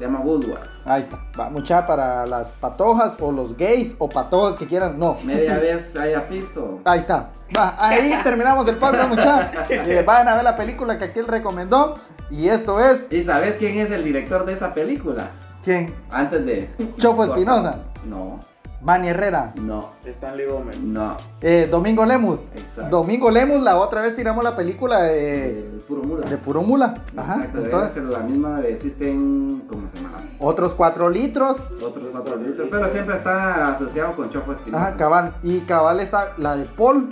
[0.00, 0.66] Se llama Woodward.
[0.86, 1.18] Ahí está.
[1.38, 4.98] Va, mucha para las patojas o los gays o patojos que quieran.
[4.98, 5.18] No.
[5.24, 6.80] Media vez haya visto.
[6.86, 7.28] Ahí está.
[7.54, 9.60] Va, ahí terminamos el podcast, muchachos.
[10.06, 11.96] vayan a ver la película que aquel recomendó.
[12.30, 13.08] Y esto es.
[13.10, 15.28] ¿Y sabes quién es el director de esa película?
[15.62, 15.94] ¿Quién?
[16.10, 16.70] Antes de.
[16.96, 17.80] Chofo Espinosa.
[18.06, 18.40] No,
[18.82, 19.52] Manny Herrera.
[19.56, 20.78] no, Stanley Gómez.
[20.80, 21.16] no.
[21.42, 22.40] Eh, Domingo Lemus.
[22.54, 22.96] Exacto.
[22.96, 26.28] Domingo Lemus, la otra vez tiramos la película de, El puro mula.
[26.30, 26.94] de Puro Mula.
[27.16, 27.34] Ajá.
[27.36, 29.62] Exacto, debe Entonces, ser la misma de Existen.
[29.68, 30.18] ¿Cómo se llama?
[30.38, 31.66] otros cuatro litros.
[31.82, 32.68] Otros cuatro litros.
[32.70, 34.86] Pero siempre está asociado con Chofo Espinosa.
[34.88, 35.34] Ajá, cabal.
[35.42, 37.08] Y cabal está la de Paul.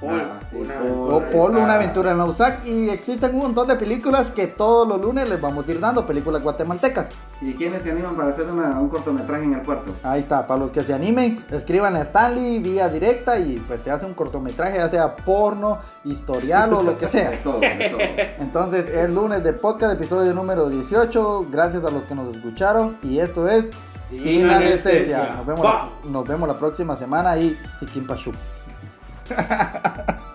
[0.00, 1.30] Paul, Ah, sí, una aventura.
[1.32, 2.64] Paul, una aventura en Lausac.
[2.64, 6.06] Y existen un montón de películas que todos los lunes les vamos a ir dando.
[6.06, 7.08] Películas guatemaltecas.
[7.40, 9.94] ¿Y quiénes se animan para hacer una- un cortometraje en el puerto?
[10.02, 13.92] Ahí está, para los que se animen, escriban a Stanley vía directa y pues se
[13.92, 17.42] hace un cortometraje, ya sea porno, historial o lo que De sea.
[17.44, 18.00] todo, de todo.
[18.40, 21.46] Entonces es lunes de podcast, episodio número 18.
[21.50, 23.70] Gracias a los que nos escucharon y esto es
[24.08, 25.18] Sin Sin, anestesia.
[25.18, 25.34] Anestesia.
[25.36, 28.32] Nos vemos, la, nos vemos la próxima semana y Sikin Pashu.